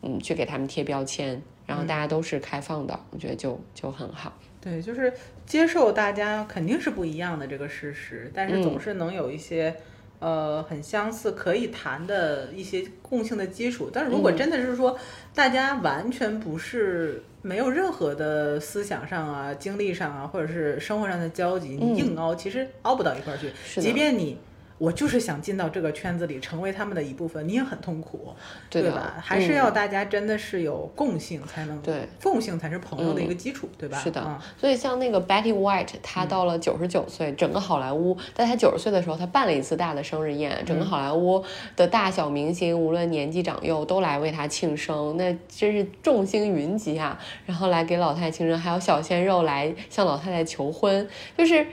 [0.02, 1.40] 嗯，去给他们贴标签。
[1.66, 4.32] 然后大家都是开放的，我觉得就就很好。
[4.60, 5.12] 对，就是
[5.46, 9.74] 接受大家肯定是不一样的这个事实，但是嗯总是能有一些。
[10.20, 14.96] 呃，很相似可以谈的一些共性的基础，但是如果嗯真的是说、
[15.34, 23.50] 大家完全不是没有任何的思想上啊、经历上啊，或者是生活上的交集，嗯你硬凹其实凹不到一块儿去。
[23.66, 24.38] 是的即便你
[24.76, 28.34] 我就是想进到这个圈子里，成为他们的一部分，你也很痛苦，
[28.68, 29.14] 对的吧？
[29.22, 33.98] 还是嗯要大家真的是有共性才能，对，共性才是朋友的一个基础，对吧？
[33.98, 41.44] 是的嗯所以像那个 Betty White，她到了九十九岁，整个好莱坞在她九十岁的时候，她办了一次大的生日宴，整个好莱坞
[41.76, 47.16] 的大小明星，无论年纪长幼，都来为她庆生，那真是众星云集啊！
[47.46, 51.08] 然后来给老太太庆生，还有小鲜肉来向老太太求婚，
[51.38, 51.64] 就是。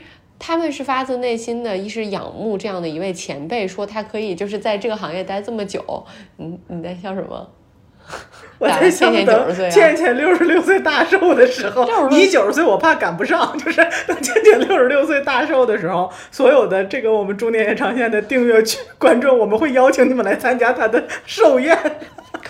[0.43, 6.03] 他们是发自内心的，一是仰慕这样的一位前辈，说他可以就是在这个行业待这么久。
[6.37, 7.47] 你你在笑什么？
[8.57, 13.77] 我咋在想等90岁啊倩倩六十六岁大寿的时候， 你九十岁我怕赶不上，就是
[14.07, 21.77] 等倩倩六十六岁大寿的时候，所有的这个我们中年延长线的订阅区观众，我们会邀请你们来参加他的寿宴。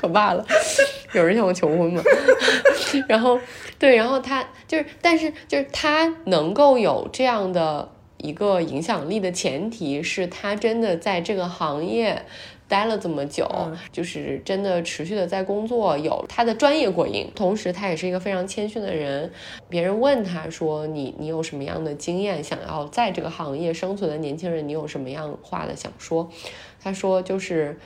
[0.01, 0.43] 可怕了，
[1.13, 2.01] 有人向我求婚吗？
[3.07, 3.39] 然后，
[3.77, 7.87] 对，然后他就是，但是就是他能够有这样的
[8.17, 12.25] 一个影响力的前提是他真的在这个行业。
[12.67, 19.29] 待了这么久，嗯就是真的持续的在工作，有他的专业过硬，同时他也是一个非常谦逊的人。
[19.67, 22.41] 别人问他说：“你你有什么样的经验？
[22.41, 26.29] 想要在这个行业生存的年轻人，你有什么样话的想说？”
[26.81, 27.77] 他说：“就是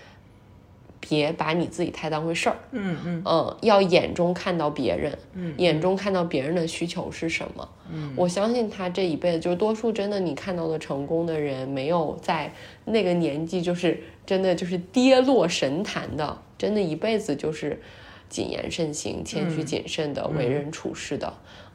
[1.00, 3.22] 别把你自己太当回事儿，嗯嗯。
[3.26, 7.70] 嗯，要眼中看到别人，嗯眼中看到别人的需求是什么。
[7.92, 12.52] 嗯，我相信他这一辈子，就是多数真的你看到的成功的人，没有在
[12.86, 17.80] 那个年纪就是真的就是跌落神坛的，真的一辈子就是
[18.28, 19.66] 谨言慎行、谦虚嗯。
[19.66, 21.34] 谨慎的为人处事的，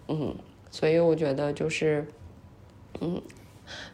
[0.09, 0.35] 嗯，
[0.71, 2.07] 所以我觉得就是，
[3.01, 3.21] 嗯。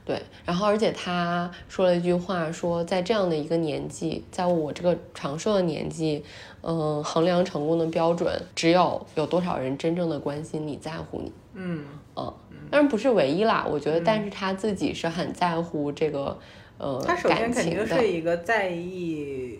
[0.04, 6.24] 对，然后而且他说了一句话，说在这样的一个年纪，在我这个长寿的年纪，
[6.62, 11.32] 嗯，衡量成功的标准只有有多少人真正的关心你、在乎你。
[11.54, 11.84] 嗯
[12.16, 12.32] 嗯，
[12.70, 16.38] 当然不是唯一啦，我觉得，但是他自己是很在乎这个
[16.78, 19.58] 呃他首先感情的，肯定是一个在意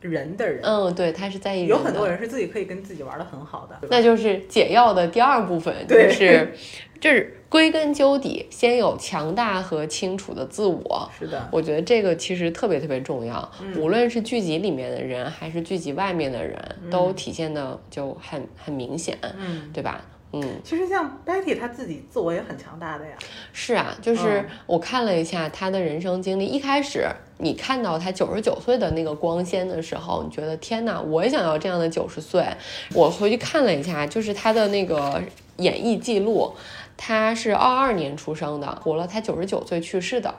[0.00, 0.60] 人的人。
[0.62, 1.66] 嗯，对，他是在意的。
[1.68, 6.52] 有很多人是自己可以跟自己玩的很好的，那就是解药的第二部分，就是
[7.00, 11.10] 就是归根究底，先有强大和清楚的自我。
[11.18, 13.78] 是的，我觉得这个其实特别特别重要，嗯。
[13.80, 16.58] 无论是剧集里面的人还是剧集外面的人，
[16.90, 20.04] 都体现的就很很明显，嗯，对吧？
[20.32, 23.16] 嗯，其实像 Betty 她自己自我也很强大的呀，
[23.52, 24.46] 是啊，就是嗯。
[24.66, 27.08] 我看了一下她的人生经历，一开始
[27.38, 32.46] 你看到她九十九岁的那个光鲜的时候，你觉得天哪，我也想要这样的九十岁。
[32.94, 35.20] 我回去看了一下，就是她的那个
[35.56, 36.54] 演艺记录，
[36.96, 40.32] 她是二二年出生的，活了她九十九岁去世的，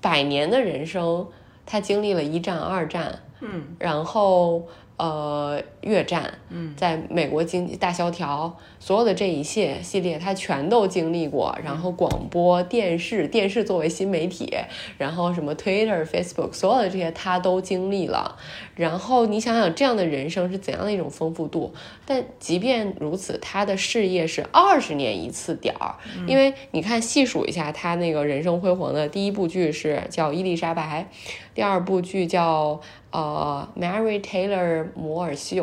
[0.00, 1.26] 百年的人生，
[1.66, 3.74] 她经历了一战、二战，嗯。
[3.80, 11.56] 然后呃越战，嗯，在美国经济大萧条，所有的这一系系列他全都经历过。
[11.64, 14.54] 然后广播电视，电视作为新媒体，
[14.98, 18.36] 然后什么 Twitter、Facebook，所有的这些他都经历了。
[18.76, 21.72] 然后你想想这样的人生是怎样的一种丰富度？
[22.06, 25.94] 但即便如此，他的事业是二十年一次点儿，
[26.26, 31.06] 因为你看细数一下他那个人生辉煌的第一部剧是叫《伊丽莎白》，
[31.54, 32.80] 第二部剧叫
[33.10, 35.62] 呃《Mary Taylor 摩尔秀》，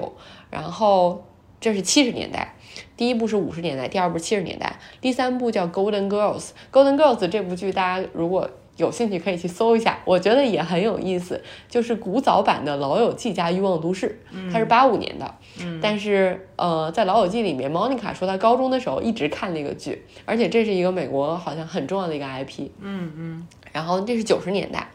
[0.49, 1.25] 然后
[1.59, 2.55] 这是七十年代，
[2.95, 6.39] 第一部是五十年代，第二部七十年代，第三部叫《Golden Girls》。
[6.71, 14.17] 《Golden Girls》这部剧大家如果有兴趣可以去搜一下，我觉得也很有意思，就是古早版的《老友记》加《欲望都市》，
[14.51, 15.35] 它是八五年的，
[15.81, 23.47] 但是呃，在《老友记》里面，Monica 说她高中的时候一直看那个剧，而且这是一个美国好像很重要的一个 IP，嗯嗯。
[23.71, 24.89] 然后这是九十年代，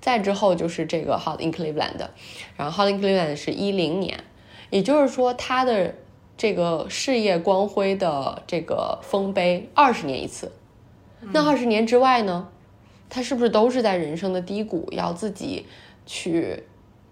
[0.00, 2.08] 再之后就是这个 Hot in Cleveland，
[2.56, 4.22] 然后 Hot in Cleveland 是一零年，
[4.70, 5.94] 也就是说他的
[6.36, 10.52] 这个事业光辉的这个丰碑二十年一次，
[11.32, 12.48] 那二十年之外呢，
[13.08, 15.66] 他是不是都是在人生的低谷，要自己
[16.04, 16.62] 去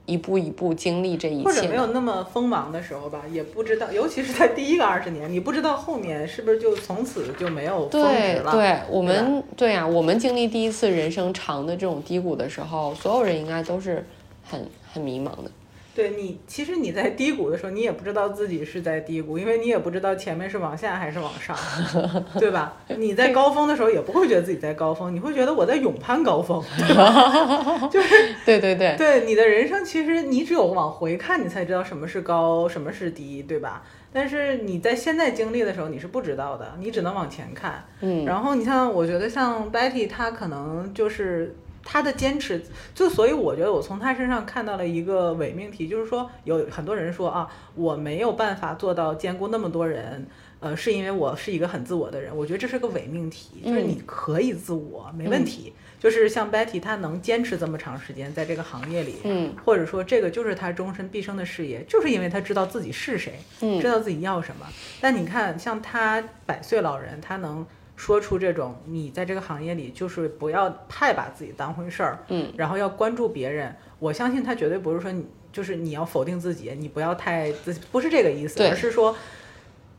[0.07, 1.69] 一步一步经历这一切或者切？
[1.69, 8.53] 没有那么锋芒的时候吧，也不知道，尤其是在第一个二十年，你不知道后面是不是就从此就没有峰值了。
[8.53, 14.07] 对对，我们对呀、我们经历第一次人生长的这种低谷的时候，所有人应该都是
[14.49, 15.51] 很很迷茫的。
[15.95, 21.57] 对你，其实你在低谷的时候，你也不知道自己是在低谷，因为你也不知道前面是往下还是往上，
[22.39, 22.77] 对吧？
[22.99, 27.89] 你在高峰的时候也不会觉得自己在高峰，你会觉得我在勇攀高峰，对吧？
[27.89, 33.83] 就是对对对，对你的人生，其实你只有往回看，你才知道什么是高，什么是低，对吧？
[34.13, 37.85] 但是你在现在经历的时候，你是不知道的，你只能往前看。
[38.01, 42.65] 嗯，然后你像，我觉得像 Betty，她可能就是她的坚持，
[42.95, 50.27] 就所以我觉得我从他身上看到了一个伪命题，就是说有很多人说啊，我没有办法做到兼顾那么多人。
[50.61, 55.75] 呃，是因为我是一个很自我的人，我觉得这是个伪命题，就是你可以自我，没问题。
[56.01, 64.67] 就是像 Betty，她能坚持这么长时间在这个行业里，嗯，或者说这个就是她终身毕生的事业，就是因为她知道自己是谁，嗯知道自己要什么。
[65.03, 67.67] 但你看，像她百岁老人，她能
[67.97, 73.75] 说出这种你在这个行业里就是不要太把自己当回事儿，嗯，然后要关注别人。
[73.99, 79.17] 我相信他绝对不是说你就是你要否定自己，你不要太自，不是这个意思，而是说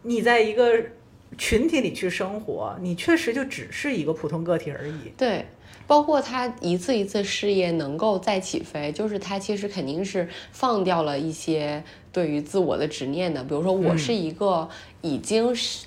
[0.04, 0.72] 你在一个
[1.38, 5.14] 群体里去生活，你确实就只是一个普通个体而已。
[5.18, 5.46] 对。
[5.88, 13.44] 包括他一次一次事业能够再起飞，就是他其实肯定是放掉了一些对于自我的执念的。
[13.44, 14.68] 比如说，我嗯是一个
[15.02, 15.86] 已经是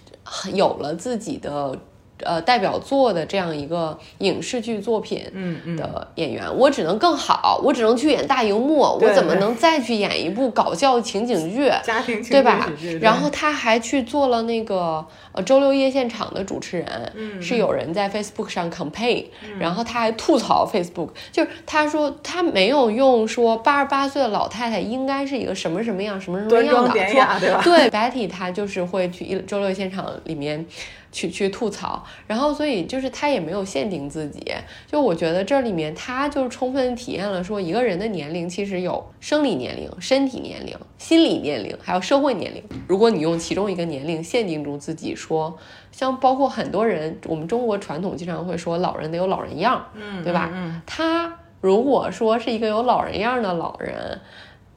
[0.54, 1.76] 有了自己的
[2.24, 11.70] 呃代表作的这样一个影视剧作品，嗯嗯，的演员，我只能更好，我只能去演大荧幕，我怎么能再去演一部搞笑情景剧？
[11.82, 12.70] 家庭情对吧？
[13.00, 19.24] 然后他还去做了那个呃周六夜现场的主持人，嗯是有人在 Facebook 上 campaign，、
[19.58, 26.92] 然后他还吐槽 Facebook，就是他说他没有用说八十八岁的老太太应该是一个什么什么样什么什么样的，
[27.40, 27.60] 对吧？
[27.64, 30.64] 对，Betty 她就是会去一周六现场里面
[31.10, 34.40] 去去吐槽，然后所以就是他也没有限定自己，
[34.86, 42.62] 就我觉得这里面他就是充分体验了说一个人的年龄其实有生理年龄、身体年龄、心理年龄，还有社会年龄。
[42.86, 45.56] 如果你用其中一个年龄限定住自己说，
[45.90, 50.50] 像包括很多人，我们中国传统经常会说老人得有老人样，嗯，对吧？
[50.52, 54.20] 嗯，他如果说是一个有老人样的老人，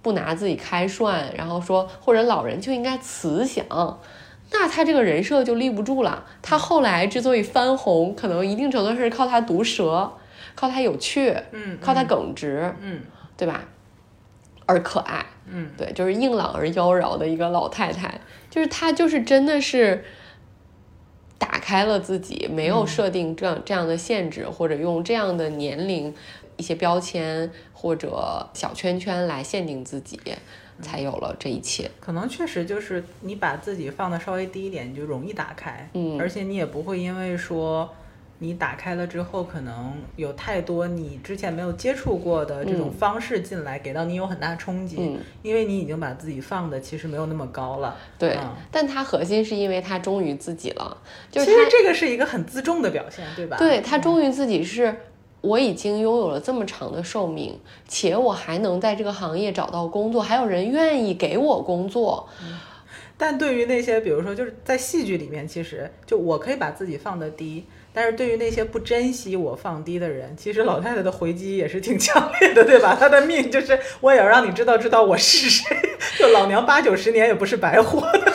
[0.02, 4.00] 不拿自己开涮，然后说或者老人就应该慈祥，
[4.52, 6.26] 那他这个人设就立不住了。
[6.41, 10.12] 他后来之所以翻红，可能一定程度上是靠他毒舌，
[10.56, 13.02] 靠他有趣，嗯，靠他耿直，嗯
[13.38, 13.64] 对吧？
[14.68, 20.06] 而可爱，嗯，对，就是硬朗而妖娆的一个老太太，就是她就是真的是
[21.38, 26.14] 打开了自己，没有设定这样这样的限制，或者用这样的年龄
[26.56, 30.20] 一些标签或者小圈圈来限定自己，
[30.82, 31.90] 才有了这一切。
[32.00, 37.90] 可能确实就是你把自己放的稍微低一点，你就容易打开，嗯而且你也不会因为说
[38.40, 47.96] 你打开了之后，可能有太多你之前没有接触过的这种嗯方式进来，给到你有很大冲击，嗯因为你已经把自己放的其实没有那么高了。
[48.18, 50.98] 对，嗯但他核心是因为他忠于自己了，
[51.30, 53.58] 就是其实这个是一个很自重的表现，对吧？
[53.58, 54.96] 对他嗯忠于自己是。
[55.42, 62.30] 我已经拥有了这么长的寿命，且我还能在这个行业找到工作，还有人愿意给我工作。
[63.18, 72.98] 但对于那些，比如说就是在戏剧里面，其实就我可以把自己放得低，但是对于那些不珍惜我放低的人，其实老太太的回击也是挺强烈的，对吧？
[73.00, 75.76] 她的命就是我也要让你知道知道我是谁，
[76.18, 78.34] 就老娘八九十年也不是白活的。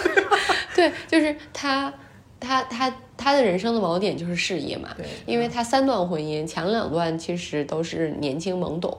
[0.73, 1.93] 对，就是他，
[2.39, 4.91] 他，他，他的人生的锚点就是事业嘛。
[4.97, 8.97] 对因为他三段婚姻，前两段其实都是年轻懵懂，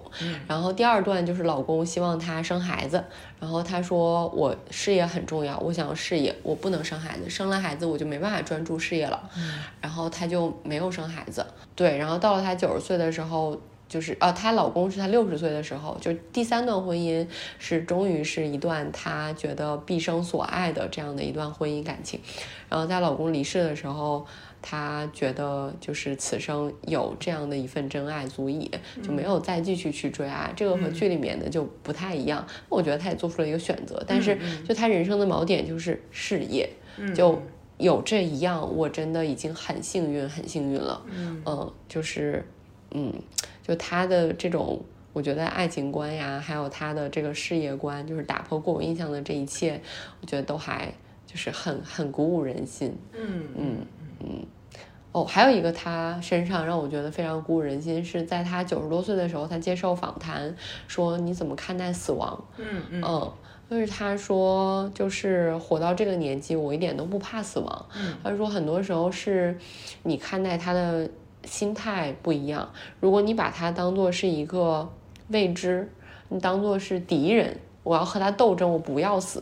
[0.47, 3.03] 然后第二段就是老公希望她生孩子，
[3.39, 9.29] 然后她说我事业很重要，我想要事业，我不能生孩子，生了孩子我就没办法专注事业了，
[9.81, 11.45] 然后她就没有生孩子。
[11.75, 13.59] 对，然后到了她九十岁的时候。
[13.87, 17.25] 就是呃，她老公是她六十岁的时候，就第三段婚姻
[17.59, 22.19] 是终于是一段她觉得毕生所爱的这样的一段婚姻感情。
[22.69, 24.25] 然后在老公离世的时候，
[24.61, 28.69] 她觉得就是此生有这样的一份真爱足矣，
[29.01, 30.51] 就没有再继续去追爱。
[30.55, 32.45] 这个和剧里面的就不太一样。
[32.67, 36.69] 我觉得她也做出了一个选择，但是就她人生的锚点就是事业，
[37.15, 37.41] 就
[37.77, 41.01] 有这一样，我真的已经很幸运，很幸运了。
[41.15, 42.45] 嗯就是
[42.91, 43.13] 嗯，
[43.67, 44.81] 就他的这种。
[45.13, 49.81] 我觉得爱情观呀，还有他的这个事业观，就是打破过我印象的这一切，
[50.21, 50.93] 我觉得都还
[51.25, 52.95] 就是很很鼓舞人心。
[53.13, 53.77] 嗯嗯
[54.19, 54.45] 嗯。
[55.13, 60.55] 哦，还有一个他身上让我觉得非常鼓舞人心，是在他九十多岁的时候，他接受访谈
[60.87, 62.45] 说你怎么看待死亡？
[62.59, 63.33] 嗯嗯嗯，
[63.71, 67.85] 就是他说，就是活到这个年纪，我一点都不怕死亡。
[67.95, 69.57] 嗯他说很多时候是
[70.03, 71.09] 你看待他的
[71.47, 72.69] 心态不一样，
[72.99, 74.87] 如果你把它当做是一个
[75.29, 75.91] 未知，
[76.29, 79.41] 你当做是敌人，我要和他斗争，我不要死，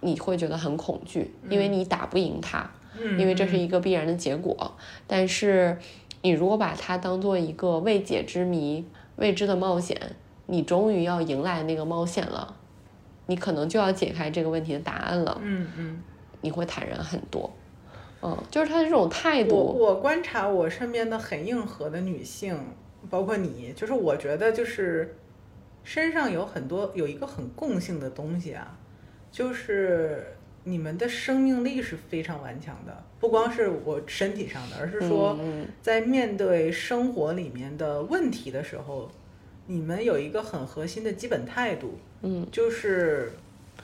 [0.00, 2.68] 你会觉得很恐惧，因为你打不赢他。
[2.98, 4.74] 嗯，因为这是一个必然的结果。
[5.06, 5.78] 但是，
[6.22, 8.84] 你如果把它当做一个未解之谜、
[9.16, 10.16] 未知的冒险，
[10.46, 12.56] 你终于要迎来那个冒险了，
[13.26, 16.02] 你可能就要解开这个问题的答案了，嗯嗯。
[16.42, 17.50] 你会坦然很多。
[18.26, 22.58] 嗯，就是他的这种态度，我观察我身边的很硬核的女性，
[23.08, 25.16] 包括你，就是我觉得就是
[25.84, 28.76] 身上有很多有一个很共性的东西啊，
[29.30, 35.68] 就是你们的生命力是非常顽强的，不光是我身体上的，而是说嗯。
[35.80, 39.08] 在面对生活里面的问题的时候，
[39.66, 43.32] 你们有一个很核心的基本态度，嗯，就是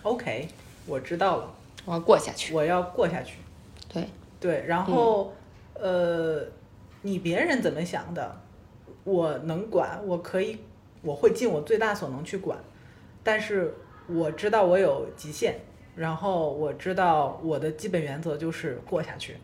[0.02, 0.48] OK，
[0.86, 2.52] 我知道了，我要过下去。
[2.52, 3.36] 我要过下去。
[3.92, 4.08] 对，
[4.42, 5.32] 对，然后、
[5.74, 6.44] 呃，
[7.02, 8.36] 你别人怎么想的，
[9.04, 10.58] 我能管，我可以，
[11.02, 12.58] 我会尽我最大所能去管，
[13.22, 13.72] 但是
[14.08, 15.54] 我知道我有极限，
[15.94, 19.36] 然后我知道我的基本原则就是过下去。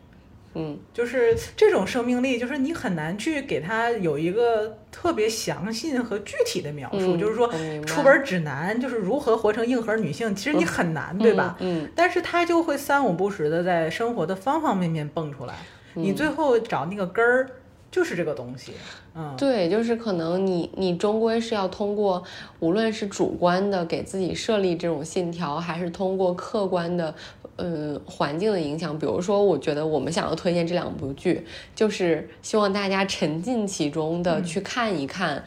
[0.55, 7.47] 嗯，就是这种生命力，就是你很难去给它有一个特别详细和具体的描述，嗯就是说
[7.85, 11.55] 出本指南，就是如何活成硬核女性，其实你很难，对吧？
[11.59, 15.53] 嗯，但是它就会三五不时的在生活的方方面面蹦出来，
[15.95, 16.03] 嗯。
[16.03, 17.49] 你最后找那个根儿
[17.91, 18.73] 就是这个东西，
[19.15, 22.23] 嗯，对，就是可能你你终归是要通过，
[22.59, 27.13] 无论是主观的给自己设立这种信条，还是通过客观的，
[27.59, 28.97] 嗯，环境的影响。
[28.97, 31.45] 比如说，我觉得我们想要推荐这两部剧，
[31.75, 35.43] 就是希望大家沉浸其中的去看一看，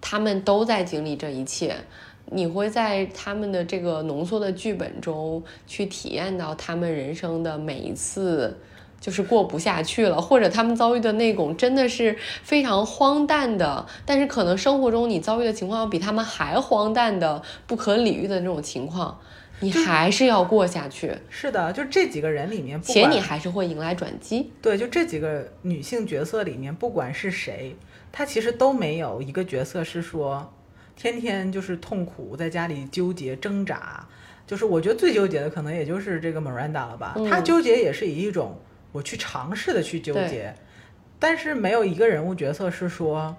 [0.00, 1.76] 他们都在经历这一切。
[2.26, 8.58] 你会在他们的这个浓缩的剧本中去体验到他们人生的每一次。
[9.00, 19.20] 就是过不下去了，或者他们遭遇的那种真的是非常荒诞的，但是可能生活中你遭遇的情况要比他们还荒诞的、不可理喻的那种情况，
[19.60, 24.52] 你还是要过下去，是的，就这几个人里面，且你还是会迎来转机。
[24.60, 27.74] 对，就这几个女性角色里面，不管是谁，
[28.12, 30.52] 她其实都没有一个角色是说
[30.96, 34.06] 天天就是痛苦，在家里纠结挣扎。
[34.46, 38.60] 就是我觉得最纠结的可能也就是这个 Miranda 了吧，嗯她纠结也是以一种
[38.92, 40.54] 我去尝试的去纠结，
[41.18, 43.34] 但是没有一个人物角色是说。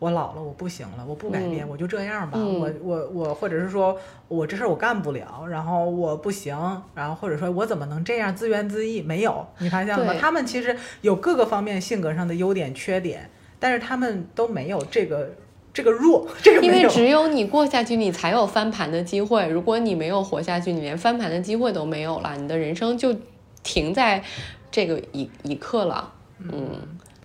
[0.00, 2.36] 我老了，我不行了，我不改变，嗯我就这样吧。
[2.40, 3.96] 嗯我我我，或者是说
[4.26, 6.56] 我这事儿我干不了，然后我不行，
[6.94, 9.02] 然后或者说我怎么能这样自怨自艾？
[9.02, 10.14] 没有，你发现了吗？
[10.18, 15.30] 他们其实有各个方面性格上的优点缺点，但是他们都没有这个
[15.72, 16.88] 这个弱，这个因为。
[16.88, 19.46] 只有你过下去，你才有翻盘的机会。
[19.48, 23.14] 如果你没有活下去，你连翻盘的机会都没有了，你的人生就
[23.62, 24.24] 停在
[24.70, 26.10] 这个一一刻了。
[26.38, 26.70] 嗯，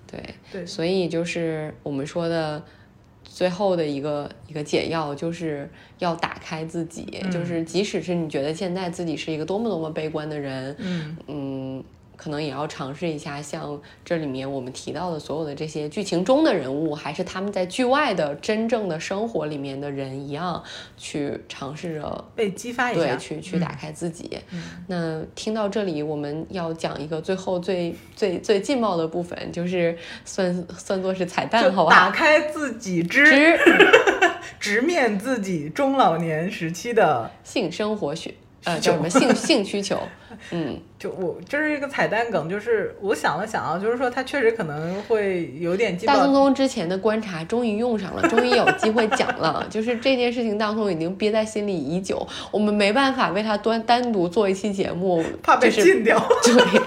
[0.10, 0.66] 对，对。
[0.66, 2.64] 所以就是我们说的
[3.24, 5.70] 最后的一个一个解药，就是
[6.00, 7.32] 要打开自己，嗯。
[7.32, 11.18] 就是即使是你觉得现在自己是一个多么多么悲观的人，嗯。
[11.28, 11.65] 嗯，
[12.16, 20.64] 可能也要尝试一下，像这里面我们提到的所有的这些剧情中的人物，还是他们在剧外的真正的生活里面的人一样，
[20.98, 24.30] 去尝试着被激发一下，对去去打开自己。
[24.88, 32.12] 那听到这里，我们要讲一个最后最最最劲爆的部分，就是算算作是彩蛋，好吧打？
[32.12, 33.60] 开自己之之
[34.60, 38.34] 直面自己中老年时期的，性生活学，
[38.80, 40.00] 叫什么性性需求？
[40.52, 49.66] 嗯，就我这是一个彩蛋梗，就是我想了想啊，就是说他确实可能会有点激大聪爆，聪之前的观察终于用上了，终于有机会讲了。
[49.72, 56.20] 就是这件事情，大聪已经憋在心里已久，我们没办法为他端单独做一期节目，怕被就是禁掉。
[56.44, 56.82] 对，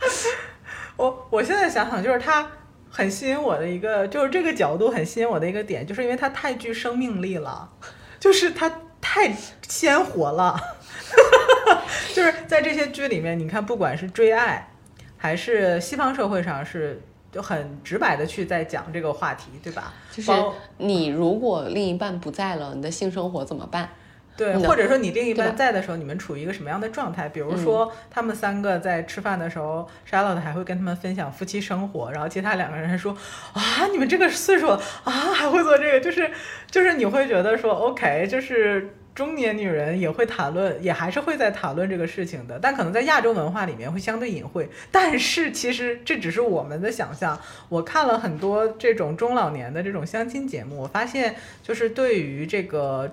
[0.96, 2.50] 我我现在想想，就是他
[2.90, 7.70] 很吸引我的一个，就是这个角度很吸引我的一个点，就是因为它太具生命力了，
[8.18, 9.30] 就是它太
[9.68, 10.58] 鲜活了。
[12.14, 14.66] 就是在这些剧里面，你看，不管是追爱，
[15.18, 19.92] 还是西方社会上是就很直白的去在讲这个话题，对吧？
[20.10, 20.32] 就是
[20.78, 23.90] 你如果另一半不在了，你的性生活怎么办？
[24.36, 27.28] 对，嗯或者说你另一半在的时候，你们处于一个什么样的状态？
[27.28, 33.16] 比如说，他们三个在吃饭的时候，Charlotte 还会跟他们分享夫妻生活，然后其他两个人还说
[33.52, 36.30] 啊，你们这个岁数啊，还会做这个，就是
[36.70, 38.94] 就是你会觉得说，OK，就是。
[39.14, 44.68] 中年女人也会谈论，也还是会在谈论这个事情的，但可能在亚洲文化里面会相对隐晦。
[44.90, 47.40] 但是其实这只是我们的想象。
[47.68, 53.08] 我看了很多这种中老年的这种相亲节目，我发现就是对于这个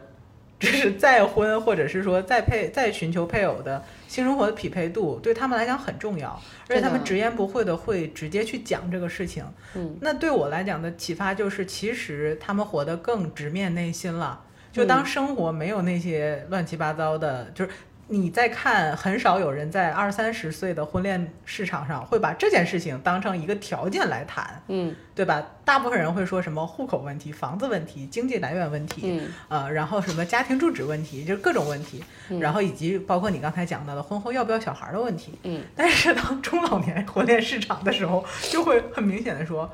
[0.61, 6.39] 就是再婚或者是说再配再寻求配偶的性生活的匹配度，对他们来讲很重要，
[6.69, 9.43] 而且他们直言不讳的会直接去讲这个事情。
[9.73, 14.39] 嗯，那对我来讲的启发就是，其实他们活得更直面内心了。
[14.71, 17.71] 就当生活没有那些乱七八糟的，就是
[18.11, 25.41] 你在看，很少有人在二三十岁的婚恋市场上会把这件事情当成一个条件来谈，嗯对吧？
[25.63, 32.03] 大部分人会说什么户口问题、房子问题、经济来源问题，嗯呃，然后什么家庭住址问题，就是各种问题，
[32.41, 35.39] 然后以及包括你刚才讲到的婚后要不要小孩的问题。
[35.43, 39.73] 嗯，但是当中老年婚恋市场的时候，就会很明显的说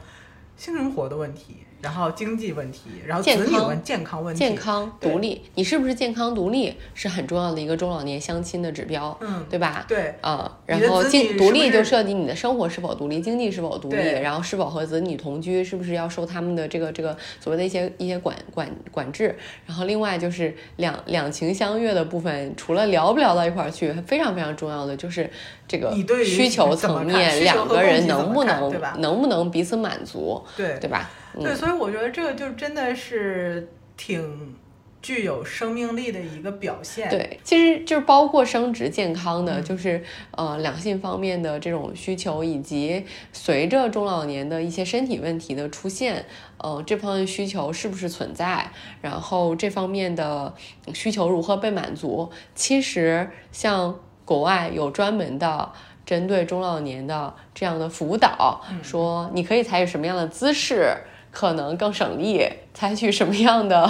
[0.56, 9.86] 性生活的问题，然后经济问题，然后健康子女问健康问题，健康独立，你是不是健康独立是很重要的一个中老年相亲的指标，嗯对吧？
[9.88, 19.38] 对啊、然后经独立就涉及你的生活是否独立，经济是否独立，然后是否和子女同居，是不是要受他们的这个这个所谓的一些一些管管管制，
[19.68, 25.30] 然后另外就是两两情相悦的部分，除了聊不聊到一块儿去，非常非常重要的就是
[25.68, 25.94] 这个
[26.26, 31.08] 需求层面，两个人能不能对吧能不能彼此满足，对对吧？
[31.42, 34.56] 对，嗯，所以我觉得这个就真的是挺
[35.02, 37.10] 具有生命力的一个表现。
[37.10, 46.26] 对，其实就是包括生殖健康嗯的，就是呃两性方面的这种需求，以及随着中老年的一些身体问题的出现，
[46.58, 50.54] 呃这方面需求是不是存在，然后这方面的
[50.94, 55.72] 需求如何被满足，其实像国外有专门的。
[56.08, 60.96] 针对中老年的这样的辅导，说你可以采取什么样的姿势，
[61.38, 62.44] 可能更省力，
[62.74, 63.88] 采取什么样的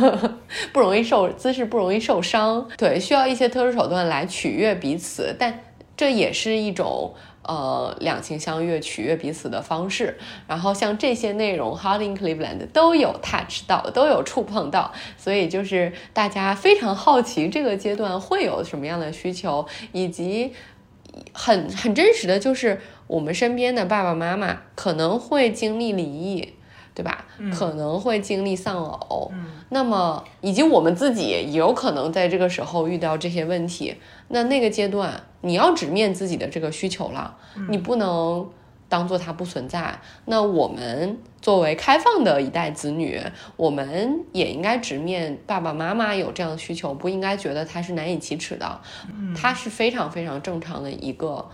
[0.72, 5.60] 不容易受姿势不容易受伤，对，需要一些特殊手段来取悦彼此，但
[5.94, 7.12] 这也是一种。
[7.42, 10.16] 呃，两情相悦、取悦彼此的方式，
[10.46, 20.52] 然后像这些内容 h a r d in Cleveland 都有 touch 到，都有触碰到，所以就是大家非常好奇这个阶段会有什么样的需求，以及
[21.32, 26.54] 很很真实的就是我们身边的爸爸妈妈可能会经历离异，
[26.94, 27.24] 对吧？
[27.56, 29.32] 可能会经历丧偶，
[29.70, 33.94] 那么以及我们自己也有可能在这个时候遇到这些问题。
[34.28, 37.36] 那那个阶段，你要直面自己的这个需求了，
[37.68, 38.48] 你不能
[38.88, 39.98] 当做它不存在。
[40.26, 43.20] 那我们作为开放的一代子女，
[43.56, 48.80] 我们也应该直面爸爸妈妈有这样的需求，不应该觉得它是难以启齿的，
[49.34, 51.48] 它是非常非常正常的一个。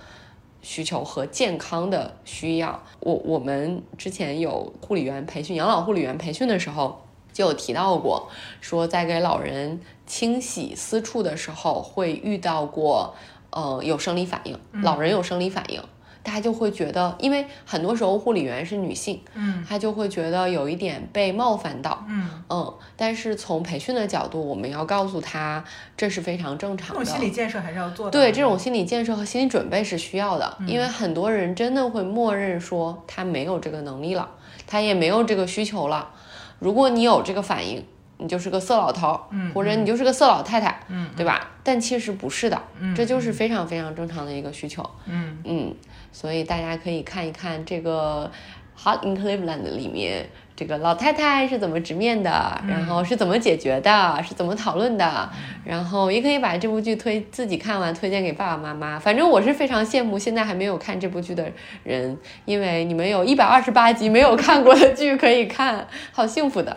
[0.66, 8.28] 需求和健康的需要，我我们之前有护理员培训，养老护理员培训的时候就有提到过，
[8.60, 13.14] 说在给老人清洗私处的时候会遇到过，
[13.50, 15.80] 呃，有生理反应，老人有生理反应。
[15.80, 15.86] 大
[16.32, 25.64] 家就会觉得，因为很多时候护理员是女性，嗯她就会觉得有一点被冒犯到，嗯，嗯，但是从培训的角度，我们要告诉他
[25.96, 27.04] 这是非常正常的。
[27.04, 28.10] 种心理建设还是要做的。
[28.12, 34.28] 对这种心理建设和心理准备是需要的，因为很多人真的会默认说他没有这个能力了，
[34.66, 36.10] 他也没有这个需求了。
[36.58, 37.84] 如果你有这个反应，
[38.18, 41.50] 你就是个色老头儿，嗯或者你就是个色老太太，嗯对吧？
[41.62, 44.82] 但其实不是的，嗯这就是非常非常正常的一个需求。
[45.04, 45.74] 嗯嗯，
[46.16, 48.30] 所以大家可以看一看这个
[48.82, 50.26] 《Hot in Cleveland》里面
[50.56, 55.30] 这个老太太是怎么直面的，然后是怎么解决的，是怎么讨论的，
[55.62, 58.98] 然后也可以把这部剧推自己看完推荐给爸爸妈妈。
[58.98, 61.52] 反正我是非常羡慕现在还没有看这部剧的
[61.84, 62.16] 人，
[62.46, 66.74] 因为你们有一百二十八集没有看过的剧可以看， 好幸福的。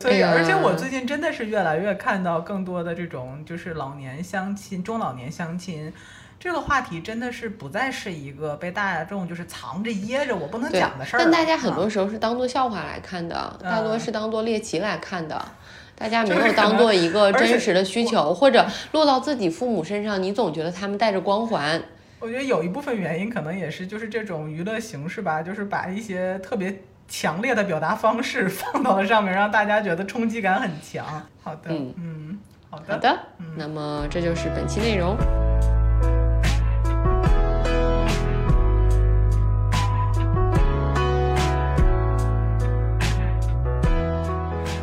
[0.00, 5.92] 所以，而且我最近真的是越来越看到更多的这种就是老年相亲、中老年相亲。
[6.40, 11.18] 这个话题真的是不再是一个被大众就是藏着掖着我不能讲的事儿。
[11.20, 15.38] 但大家很多啊时候是当做笑话来看的，大多嗯是当做猎奇来看的。
[15.94, 21.78] 大家没有当做一个真实的需求，或者落到自己父母身上，你总觉得他们带着光环，
[22.20, 26.74] 我觉得有一部分原因可能也是就是这种娱乐形式吧，就是把一些特别
[27.06, 31.04] 强烈的表达方式 放到了上面，让大家觉得冲击感很强。
[31.42, 32.38] 好的，嗯嗯，
[32.70, 33.18] 好的，好的，
[33.58, 35.14] 那么这就是本期内容。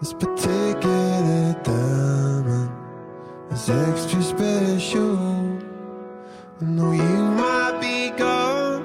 [0.00, 2.70] This particular diamond
[3.50, 5.18] is extra special.
[6.60, 8.84] I know you might be gone,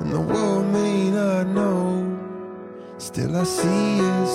[0.00, 2.18] and the world may not know.
[2.96, 4.26] Still, I see a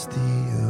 [0.00, 0.67] celestial.